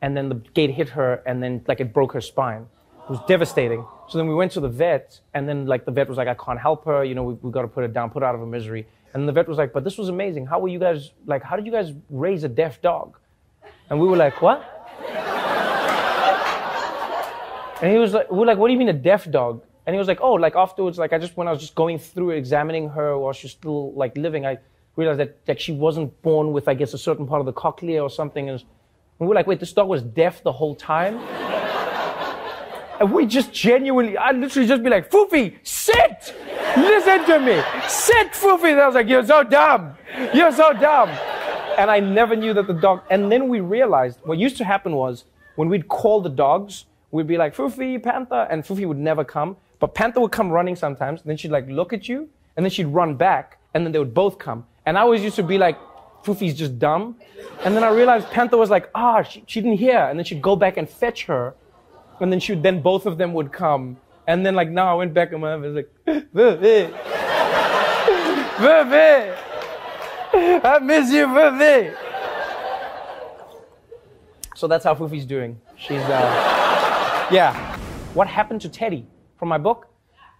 and 0.00 0.16
then 0.16 0.28
the 0.28 0.36
gate 0.54 0.70
hit 0.70 0.90
her, 0.90 1.22
and 1.26 1.42
then 1.42 1.62
like 1.68 1.80
it 1.80 1.92
broke 1.92 2.12
her 2.12 2.20
spine. 2.20 2.66
It 3.04 3.10
was 3.10 3.20
devastating. 3.28 3.84
So 4.08 4.16
then 4.16 4.26
we 4.28 4.34
went 4.34 4.52
to 4.52 4.60
the 4.60 4.68
vet, 4.68 5.20
and 5.34 5.46
then 5.48 5.66
like 5.66 5.84
the 5.84 5.90
vet 5.90 6.08
was 6.08 6.16
like, 6.16 6.28
I 6.28 6.34
can't 6.34 6.58
help 6.58 6.86
her, 6.86 7.04
you 7.04 7.14
know, 7.14 7.24
we, 7.24 7.34
we 7.34 7.50
got 7.50 7.62
to 7.62 7.68
put 7.68 7.82
her 7.82 7.88
down, 7.88 8.08
put 8.10 8.22
her 8.22 8.28
out 8.28 8.34
of 8.34 8.40
her 8.40 8.46
misery. 8.46 8.86
And 9.14 9.28
the 9.28 9.32
vet 9.32 9.48
was 9.48 9.58
like, 9.58 9.72
but 9.72 9.84
this 9.84 9.96
was 9.96 10.08
amazing. 10.08 10.44
How 10.46 10.58
were 10.58 10.68
you 10.68 10.80
guys, 10.80 11.12
like, 11.24 11.42
how 11.42 11.54
did 11.56 11.64
you 11.66 11.72
guys 11.72 11.92
raise 12.10 12.42
a 12.42 12.48
deaf 12.48 12.82
dog? 12.82 13.16
And 13.88 14.00
we 14.00 14.08
were 14.08 14.16
like, 14.16 14.42
what? 14.42 14.70
and 17.80 17.92
he 17.92 17.98
was 17.98 18.12
like, 18.12 18.30
we 18.30 18.38
were 18.38 18.46
like, 18.46 18.58
what 18.58 18.66
do 18.66 18.72
you 18.72 18.78
mean 18.78 18.88
a 18.88 18.92
deaf 18.92 19.30
dog? 19.30 19.62
And 19.86 19.94
he 19.94 19.98
was 19.98 20.08
like, 20.08 20.20
oh, 20.20 20.32
like 20.32 20.56
afterwards, 20.56 20.98
like 20.98 21.12
I 21.12 21.18
just, 21.18 21.36
when 21.36 21.46
I 21.46 21.52
was 21.52 21.60
just 21.60 21.76
going 21.76 21.98
through 21.98 22.30
examining 22.30 22.88
her 22.88 23.16
while 23.16 23.32
she's 23.32 23.52
still 23.52 23.92
like 23.94 24.16
living, 24.16 24.44
I 24.46 24.58
realized 24.96 25.20
that 25.20 25.38
like 25.46 25.60
she 25.60 25.72
wasn't 25.72 26.20
born 26.22 26.52
with, 26.52 26.66
I 26.66 26.74
guess, 26.74 26.92
a 26.92 26.98
certain 26.98 27.26
part 27.26 27.40
of 27.40 27.46
the 27.46 27.52
cochlea 27.52 28.02
or 28.02 28.10
something. 28.10 28.48
And 28.48 28.62
we 29.20 29.28
were 29.28 29.34
like, 29.34 29.46
wait, 29.46 29.60
this 29.60 29.72
dog 29.72 29.88
was 29.88 30.02
deaf 30.02 30.42
the 30.42 30.52
whole 30.52 30.74
time? 30.74 31.20
And 33.00 33.12
we 33.12 33.26
just 33.26 33.52
genuinely, 33.52 34.16
I'd 34.16 34.36
literally 34.36 34.68
just 34.68 34.82
be 34.82 34.90
like, 34.90 35.10
Fufi, 35.10 35.56
sit! 35.62 36.34
Listen 36.76 37.24
to 37.26 37.38
me. 37.40 37.62
Sit, 37.88 38.32
Fufi. 38.32 38.72
And 38.72 38.80
I 38.80 38.86
was 38.86 38.94
like, 38.94 39.08
you're 39.08 39.26
so 39.26 39.42
dumb. 39.42 39.94
You're 40.32 40.52
so 40.52 40.72
dumb. 40.72 41.08
And 41.78 41.90
I 41.90 42.00
never 42.00 42.36
knew 42.36 42.54
that 42.54 42.66
the 42.66 42.72
dog, 42.72 43.02
and 43.10 43.30
then 43.32 43.48
we 43.48 43.60
realized 43.60 44.20
what 44.24 44.38
used 44.38 44.56
to 44.58 44.64
happen 44.64 44.94
was 44.94 45.24
when 45.56 45.68
we'd 45.68 45.88
call 45.88 46.20
the 46.20 46.30
dogs, 46.30 46.86
we'd 47.10 47.26
be 47.26 47.36
like, 47.36 47.54
Fufi, 47.54 48.00
Panther, 48.02 48.46
and 48.50 48.64
Fufi 48.64 48.86
would 48.86 48.98
never 48.98 49.24
come. 49.24 49.56
But 49.80 49.94
Panther 49.94 50.20
would 50.20 50.32
come 50.32 50.50
running 50.50 50.76
sometimes, 50.76 51.22
then 51.22 51.36
she'd 51.36 51.50
like 51.50 51.66
look 51.68 51.92
at 51.92 52.08
you, 52.08 52.28
and 52.56 52.64
then 52.64 52.70
she'd 52.70 52.86
run 52.86 53.16
back, 53.16 53.58
and 53.74 53.84
then 53.84 53.92
they 53.92 53.98
would 53.98 54.14
both 54.14 54.38
come. 54.38 54.66
And 54.86 54.96
I 54.96 55.00
always 55.00 55.22
used 55.22 55.36
to 55.36 55.42
be 55.42 55.58
like, 55.58 55.76
Fufi's 56.24 56.54
just 56.54 56.78
dumb. 56.78 57.16
And 57.64 57.76
then 57.76 57.84
I 57.84 57.90
realized 57.90 58.28
Panther 58.28 58.56
was 58.56 58.70
like, 58.70 58.88
ah, 58.94 59.22
she, 59.22 59.44
she 59.46 59.60
didn't 59.60 59.78
hear. 59.78 59.98
And 59.98 60.18
then 60.18 60.24
she'd 60.24 60.40
go 60.42 60.56
back 60.56 60.76
and 60.76 60.88
fetch 60.88 61.24
her. 61.26 61.54
And 62.20 62.32
then 62.32 62.40
she 62.40 62.52
would, 62.52 62.62
then 62.62 62.80
both 62.80 63.06
of 63.06 63.18
them 63.18 63.32
would 63.34 63.52
come. 63.52 63.96
And 64.26 64.44
then 64.44 64.54
like 64.54 64.70
now 64.70 64.90
I 64.90 64.94
went 64.94 65.14
back 65.14 65.32
and 65.32 65.40
my 65.40 65.56
was 65.56 65.74
like, 65.74 65.90
Vivi, 66.06 66.92
Vivi, 68.58 69.32
I 70.64 70.78
miss 70.82 71.10
you, 71.12 71.26
Vivi. 71.32 71.94
So 74.56 74.66
that's 74.68 74.84
how 74.84 74.94
Fufi's 74.94 75.26
doing. 75.26 75.60
She's, 75.76 76.00
uh, 76.02 77.28
yeah. 77.30 77.76
What 78.14 78.28
happened 78.28 78.60
to 78.62 78.68
Teddy 78.68 79.06
from 79.38 79.48
my 79.48 79.58
book? 79.58 79.88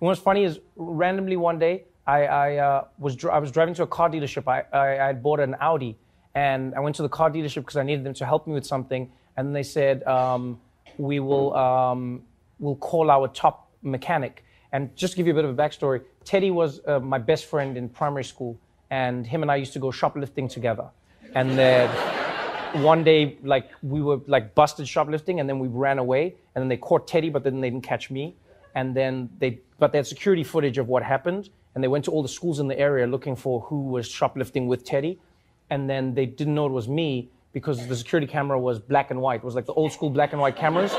what's 0.01 0.21
funny 0.21 0.45
is 0.45 0.61
randomly 0.77 1.37
one 1.37 1.59
day 1.59 1.85
I, 2.07 2.25
I 2.27 2.57
uh, 2.57 2.85
was 2.99 3.17
dri- 3.17 3.31
I 3.31 3.39
was 3.39 3.51
driving 3.51 3.75
to 3.75 3.85
a 3.85 3.87
car 3.87 4.11
dealership. 4.11 4.47
I, 4.47 4.65
I 4.77 5.03
I 5.03 5.07
had 5.07 5.23
bought 5.23 5.41
an 5.41 5.57
Audi, 5.61 5.97
and 6.35 6.75
I 6.75 6.81
went 6.81 6.97
to 6.97 7.03
the 7.03 7.09
car 7.09 7.31
dealership 7.31 7.63
because 7.63 7.77
I 7.77 7.83
needed 7.83 8.05
them 8.05 8.15
to 8.15 8.27
help 8.27 8.47
me 8.47 8.53
with 8.53 8.67
something. 8.67 9.11
And 9.37 9.57
they 9.57 9.63
said 9.63 10.03
um, 10.05 10.61
we 10.99 11.21
will 11.21 11.55
um, 11.55 12.23
we'll 12.59 12.77
call 12.77 13.11
our 13.11 13.29
top 13.29 13.71
mechanic. 13.83 14.45
And 14.73 14.95
just 14.97 15.13
to 15.13 15.17
give 15.17 15.27
you 15.27 15.33
a 15.33 15.37
bit 15.37 15.45
of 15.45 15.57
a 15.57 15.63
backstory, 15.63 16.03
Teddy 16.25 16.51
was 16.51 16.81
uh, 16.87 16.99
my 16.99 17.19
best 17.19 17.45
friend 17.47 17.77
in 17.77 17.89
primary 17.89 18.25
school, 18.25 18.59
and 18.91 19.27
him 19.27 19.43
and 19.43 19.51
I 19.51 19.57
used 19.57 19.73
to 19.75 19.79
go 19.79 19.91
shoplifting 19.91 20.49
together. 20.49 20.89
And 21.35 21.57
then 21.57 21.89
one 22.83 23.05
day, 23.05 23.39
like 23.43 23.71
we 23.83 24.03
were 24.03 24.21
like 24.27 24.55
busted 24.55 24.89
shoplifting, 24.89 25.41
and 25.41 25.49
then 25.49 25.59
we 25.59 25.69
ran 25.69 25.99
away, 25.99 26.35
and 26.55 26.63
then 26.63 26.69
they 26.69 26.77
caught 26.77 27.07
Teddy, 27.07 27.31
but 27.31 27.45
then 27.45 27.61
they 27.61 27.71
didn't 27.71 27.85
catch 27.85 28.11
me. 28.11 28.35
And 28.75 28.97
then 28.97 29.31
they, 29.39 29.61
but 29.79 29.93
they 29.93 29.99
had 29.99 30.07
security 30.07 30.43
footage 30.43 30.79
of 30.79 30.89
what 30.89 31.05
happened, 31.05 31.51
and 31.75 31.85
they 31.85 31.89
went 31.89 32.05
to 32.07 32.11
all 32.11 32.23
the 32.23 32.29
schools 32.29 32.59
in 32.59 32.67
the 32.67 32.79
area 32.79 33.07
looking 33.07 33.37
for 33.37 33.61
who 33.61 33.83
was 33.83 34.09
shoplifting 34.09 34.67
with 34.67 34.85
Teddy, 34.85 35.21
and 35.71 35.89
then 35.89 36.15
they 36.15 36.27
didn't 36.27 36.55
know 36.55 36.67
it 36.67 36.73
was 36.73 36.89
me 36.89 37.31
because 37.55 37.87
the 37.87 37.97
security 37.97 38.27
camera 38.27 38.59
was 38.59 38.79
black 38.79 39.11
and 39.11 39.23
white. 39.23 39.37
It 39.37 39.45
was 39.45 39.55
like 39.55 39.65
the 39.65 39.73
old 39.73 39.93
school 39.93 40.11
black 40.11 40.33
and 40.33 40.41
white 40.43 40.57
cameras, 40.57 40.93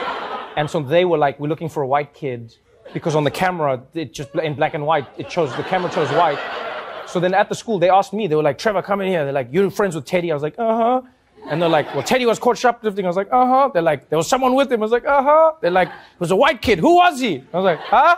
and 0.58 0.68
so 0.68 0.80
they 0.82 1.06
were 1.06 1.20
like, 1.20 1.40
"We're 1.40 1.50
looking 1.50 1.70
for 1.70 1.84
a 1.84 1.88
white 1.88 2.14
kid," 2.16 2.56
because 2.94 3.14
on 3.16 3.24
the 3.24 3.36
camera 3.44 3.84
it 3.94 4.14
just 4.14 4.34
in 4.34 4.56
black 4.56 4.74
and 4.74 4.84
white 4.88 5.06
it 5.18 5.30
chose 5.30 5.56
the 5.56 5.64
camera 5.64 5.92
chose 5.92 6.10
white. 6.10 6.40
So 7.08 7.20
then 7.20 7.36
at 7.36 7.50
the 7.50 7.56
school 7.56 7.78
they 7.78 7.90
asked 7.90 8.14
me, 8.14 8.26
they 8.26 8.36
were 8.36 8.48
like, 8.50 8.58
"Trevor, 8.58 8.82
come 8.82 9.02
in 9.02 9.10
here." 9.10 9.24
They're 9.26 9.34
like, 9.42 9.50
"You're 9.52 9.70
friends 9.70 9.94
with 9.94 10.06
Teddy?" 10.06 10.32
I 10.32 10.34
was 10.34 10.44
like, 10.44 10.58
"Uh 10.58 10.76
huh." 10.76 11.02
And 11.48 11.62
they're 11.62 11.70
like, 11.70 11.94
well, 11.94 12.02
Teddy 12.02 12.26
was 12.26 12.40
caught 12.40 12.58
shoplifting. 12.58 13.06
I 13.06 13.08
was 13.08 13.18
like, 13.18 13.32
uh 13.32 13.46
huh. 13.46 13.70
They're 13.72 13.84
like, 13.84 14.10
there 14.10 14.18
was 14.18 14.28
someone 14.28 14.56
with 14.56 14.72
him. 14.72 14.82
I 14.82 14.86
was 14.86 14.92
like, 14.92 15.06
uh 15.06 15.22
huh. 15.22 15.52
They're 15.62 15.70
like, 15.70 15.90
it 15.90 16.20
was 16.20 16.32
a 16.32 16.36
white 16.36 16.60
kid. 16.60 16.80
Who 16.80 16.96
was 16.96 17.20
he? 17.20 17.44
I 17.54 17.58
was 17.58 17.66
like, 17.66 17.80
huh? 17.82 18.18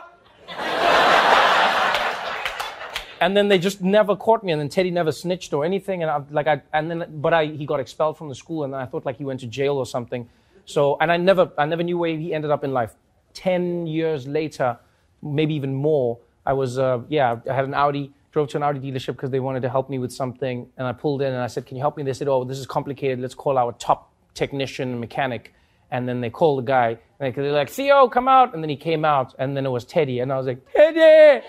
And 3.22 3.36
then 3.36 3.48
they 3.48 3.58
just 3.58 3.82
never 3.82 4.16
caught 4.16 4.44
me. 4.44 4.52
And 4.52 4.62
then 4.62 4.70
Teddy 4.70 4.92
never 4.92 5.12
snitched 5.12 5.54
or 5.54 5.66
anything. 5.66 6.02
And 6.02 6.12
I, 6.12 6.22
like, 6.30 6.48
I, 6.48 6.62
and 6.74 6.90
then, 6.90 7.06
but 7.22 7.34
I, 7.34 7.46
he 7.46 7.66
got 7.66 7.80
expelled 7.80 8.18
from 8.18 8.30
the 8.30 8.36
school. 8.36 8.64
And 8.64 8.76
I 8.76 8.86
thought 8.86 9.06
like 9.06 9.18
he 9.18 9.26
went 9.26 9.40
to 9.42 9.48
jail 9.48 9.76
or 9.76 9.86
something. 9.86 10.28
So, 10.66 10.98
and 11.00 11.12
I 11.12 11.18
never, 11.18 11.52
I 11.58 11.66
never 11.66 11.84
knew 11.84 11.98
where 11.98 12.16
he 12.16 12.34
ended 12.34 12.52
up 12.52 12.64
in 12.64 12.74
life. 12.74 12.94
Ten 13.34 13.88
years 13.88 14.28
later, 14.28 14.78
maybe 15.22 15.54
even 15.56 15.74
more, 15.74 16.20
I 16.46 16.54
was, 16.54 16.80
uh, 16.80 17.00
yeah, 17.10 17.40
I 17.50 17.54
had 17.54 17.66
an 17.66 17.74
Audi 17.74 18.14
drove 18.32 18.50
to 18.50 18.58
an 18.58 18.64
Audi 18.64 18.80
dealership 18.80 19.14
because 19.14 19.32
they 19.32 19.40
wanted 19.40 19.62
to 19.62 19.70
help 19.70 19.90
me 19.90 19.98
with 19.98 20.12
something. 20.12 20.70
And 20.78 20.88
I 20.88 20.94
pulled 20.94 21.22
in 21.22 21.34
and 21.34 21.42
I 21.42 21.48
said, 21.48 21.66
Can 21.66 21.78
you 21.78 21.82
help 21.82 21.98
me? 21.98 22.04
They 22.04 22.14
said, 22.14 22.28
Oh, 22.28 22.44
this 22.44 22.60
is 22.60 22.66
complicated. 22.66 23.20
Let's 23.20 23.36
call 23.36 23.58
our 23.58 23.72
top 23.74 24.12
technician 24.34 25.00
mechanic. 25.00 25.54
And 25.90 26.08
then 26.08 26.22
they 26.22 26.30
called 26.30 26.60
the 26.60 26.68
guy. 26.68 26.98
And 27.20 27.34
they're 27.34 27.52
like, 27.52 27.70
Theo, 27.70 28.08
come 28.08 28.28
out. 28.28 28.54
And 28.54 28.62
then 28.64 28.70
he 28.70 28.76
came 28.76 29.06
out. 29.06 29.34
And 29.40 29.56
then 29.56 29.66
it 29.66 29.70
was 29.70 29.86
Teddy. 29.86 30.20
And 30.20 30.32
I 30.32 30.38
was 30.38 30.48
like, 30.48 30.60
Teddy! 30.74 31.46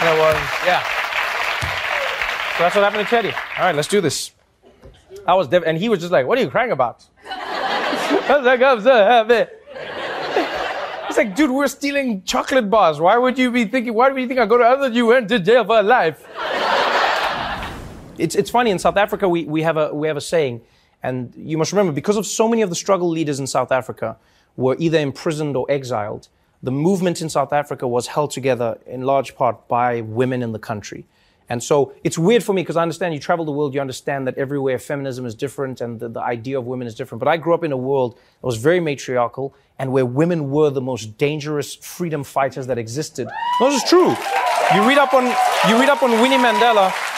And 0.00 0.08
it 0.08 0.18
was, 0.20 0.36
yeah. 0.66 0.82
So 2.56 2.62
that's 2.62 2.74
what 2.76 2.84
happened 2.84 3.04
to 3.04 3.10
Teddy. 3.10 3.32
All 3.58 3.64
right, 3.64 3.74
let's 3.74 3.88
do 3.88 4.00
this. 4.00 4.32
I 5.26 5.34
was, 5.34 5.48
dev- 5.48 5.64
and 5.64 5.78
he 5.78 5.88
was 5.88 6.00
just 6.00 6.12
like, 6.12 6.26
What 6.26 6.38
are 6.38 6.42
you 6.42 6.50
crying 6.50 6.72
about? 6.72 7.04
I 7.26 8.36
was 8.36 8.44
like, 8.44 8.62
I'm 8.62 8.80
so 8.80 8.94
happy. 8.94 9.50
It's 11.08 11.18
like, 11.18 11.36
dude, 11.36 11.50
we're 11.50 11.68
stealing 11.68 12.24
chocolate 12.24 12.68
bars. 12.68 12.98
Why 12.98 13.16
would 13.16 13.38
you 13.38 13.50
be 13.50 13.66
thinking, 13.66 13.94
why 13.94 14.10
do 14.10 14.20
you 14.20 14.26
think 14.26 14.40
I 14.40 14.46
go 14.46 14.58
to 14.58 14.64
other 14.64 14.88
you 14.88 15.06
went 15.06 15.28
to 15.28 15.38
jail 15.38 15.64
for 15.64 15.80
life? 15.82 16.26
it's, 18.18 18.34
it's 18.34 18.50
funny, 18.50 18.70
in 18.70 18.78
South 18.80 18.96
Africa, 18.96 19.28
we, 19.28 19.44
we, 19.44 19.62
have 19.62 19.76
a, 19.76 19.94
we 19.94 20.08
have 20.08 20.16
a 20.16 20.20
saying, 20.20 20.62
and 21.04 21.34
you 21.36 21.58
must 21.58 21.70
remember, 21.70 21.92
because 21.92 22.16
of 22.16 22.26
so 22.26 22.48
many 22.48 22.62
of 22.62 22.70
the 22.70 22.74
struggle 22.74 23.10
leaders 23.10 23.38
in 23.38 23.46
South 23.46 23.70
Africa 23.70 24.16
were 24.56 24.74
either 24.78 24.98
imprisoned 24.98 25.54
or 25.54 25.70
exiled, 25.70 26.28
the 26.62 26.70
movement 26.70 27.20
in 27.20 27.28
South 27.28 27.52
Africa 27.52 27.86
was 27.86 28.06
held 28.06 28.30
together 28.30 28.78
in 28.86 29.02
large 29.02 29.36
part 29.36 29.68
by 29.68 30.00
women 30.00 30.42
in 30.42 30.52
the 30.52 30.58
country. 30.58 31.04
And 31.50 31.62
so 31.62 31.92
it's 32.02 32.16
weird 32.16 32.42
for 32.42 32.54
me 32.54 32.62
because 32.62 32.78
I 32.78 32.82
understand 32.82 33.12
you 33.12 33.20
travel 33.20 33.44
the 33.44 33.52
world, 33.52 33.74
you 33.74 33.82
understand 33.82 34.26
that 34.26 34.38
everywhere 34.38 34.78
feminism 34.78 35.26
is 35.26 35.34
different 35.34 35.82
and 35.82 36.00
the, 36.00 36.08
the, 36.08 36.22
idea 36.22 36.58
of 36.58 36.64
women 36.64 36.86
is 36.86 36.94
different. 36.94 37.18
But 37.18 37.28
I 37.28 37.36
grew 37.36 37.52
up 37.52 37.64
in 37.64 37.72
a 37.72 37.76
world 37.76 38.14
that 38.14 38.46
was 38.46 38.56
very 38.56 38.80
matriarchal 38.80 39.54
and 39.78 39.92
where 39.92 40.06
women 40.06 40.50
were 40.50 40.70
the 40.70 40.80
most 40.80 41.18
dangerous 41.18 41.74
freedom 41.74 42.24
fighters 42.24 42.66
that 42.68 42.78
existed. 42.78 43.28
No, 43.60 43.68
this 43.68 43.82
is 43.82 43.90
true. 43.90 44.08
You 44.74 44.88
read 44.88 44.96
up 44.96 45.12
on 45.12 45.24
you 45.68 45.78
read 45.78 45.90
up 45.90 46.02
on 46.02 46.12
Winnie 46.12 46.38
Mandela. 46.38 47.13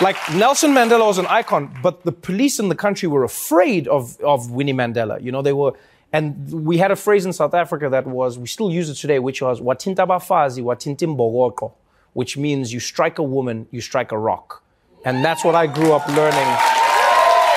Like 0.00 0.16
Nelson 0.34 0.72
Mandela 0.72 1.06
was 1.06 1.18
an 1.18 1.26
icon, 1.26 1.76
but 1.82 2.02
the 2.04 2.12
police 2.12 2.58
in 2.58 2.68
the 2.68 2.74
country 2.74 3.08
were 3.08 3.24
afraid 3.24 3.86
of, 3.86 4.18
of 4.20 4.50
Winnie 4.50 4.72
Mandela. 4.72 5.22
You 5.22 5.30
know, 5.30 5.42
they 5.42 5.52
were 5.52 5.74
and 6.14 6.52
we 6.66 6.76
had 6.76 6.90
a 6.90 6.96
phrase 6.96 7.24
in 7.24 7.32
South 7.32 7.54
Africa 7.54 7.88
that 7.88 8.06
was, 8.06 8.38
we 8.38 8.46
still 8.46 8.70
use 8.70 8.90
it 8.90 8.96
today, 8.96 9.18
which 9.18 9.40
was 9.40 9.60
Watinta 9.60 10.06
bafazi, 10.06 10.62
watinta 10.62 11.06
mbokotlo 11.06 11.72
which 12.12 12.36
means 12.36 12.72
you 12.72 12.80
strike 12.80 13.18
a 13.18 13.22
woman, 13.22 13.66
you 13.70 13.80
strike 13.80 14.12
a 14.12 14.18
rock. 14.18 14.62
And 15.04 15.24
that's 15.24 15.44
what 15.44 15.54
I 15.54 15.66
grew 15.66 15.92
up 15.92 16.06
learning. 16.08 16.48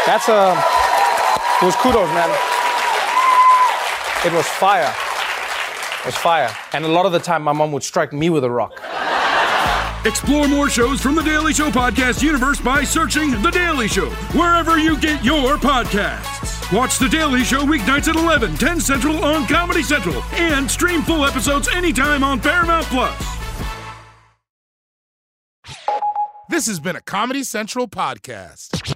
That's 0.06 0.30
a, 0.30 0.56
it 1.62 1.66
was 1.66 1.76
kudos, 1.76 2.08
man. 2.14 2.30
It 4.26 4.34
was 4.34 4.48
fire. 4.48 4.94
It 6.00 6.06
was 6.06 6.16
fire. 6.16 6.50
And 6.74 6.86
a 6.86 6.88
lot 6.88 7.06
of 7.06 7.12
the 7.12 7.20
time, 7.20 7.44
my 7.44 7.52
mom 7.52 7.72
would 7.74 7.84
strike 7.84 8.14
me 8.14 8.30
with 8.30 8.44
a 8.44 8.50
rock. 8.50 8.82
Explore 10.06 10.48
more 10.48 10.70
shows 10.70 11.02
from 11.02 11.16
the 11.16 11.24
Daily 11.24 11.52
Show 11.52 11.72
podcast 11.72 12.22
universe 12.22 12.62
by 12.62 12.84
searching 12.84 13.32
The 13.42 13.50
Daily 13.50 13.88
Show 13.88 14.12
wherever 14.38 14.78
you 14.78 15.00
get 15.00 15.26
your 15.26 15.56
podcasts. 15.56 16.72
Watch 16.72 17.00
The 17.00 17.10
Daily 17.10 17.44
Show 17.44 17.62
weeknights 17.62 18.08
at 18.08 18.16
11, 18.16 18.56
10 18.56 18.80
Central 18.80 19.26
on 19.26 19.48
Comedy 19.48 19.82
Central, 19.82 20.22
and 20.34 20.70
stream 20.70 21.02
full 21.02 21.26
episodes 21.26 21.68
anytime 21.70 22.24
on 22.24 22.40
Paramount 22.40 22.86
Plus. 22.86 23.36
This 26.50 26.68
has 26.68 26.80
been 26.80 26.96
a 26.96 27.02
Comedy 27.02 27.44
Central 27.44 27.88
podcast. 27.88 28.96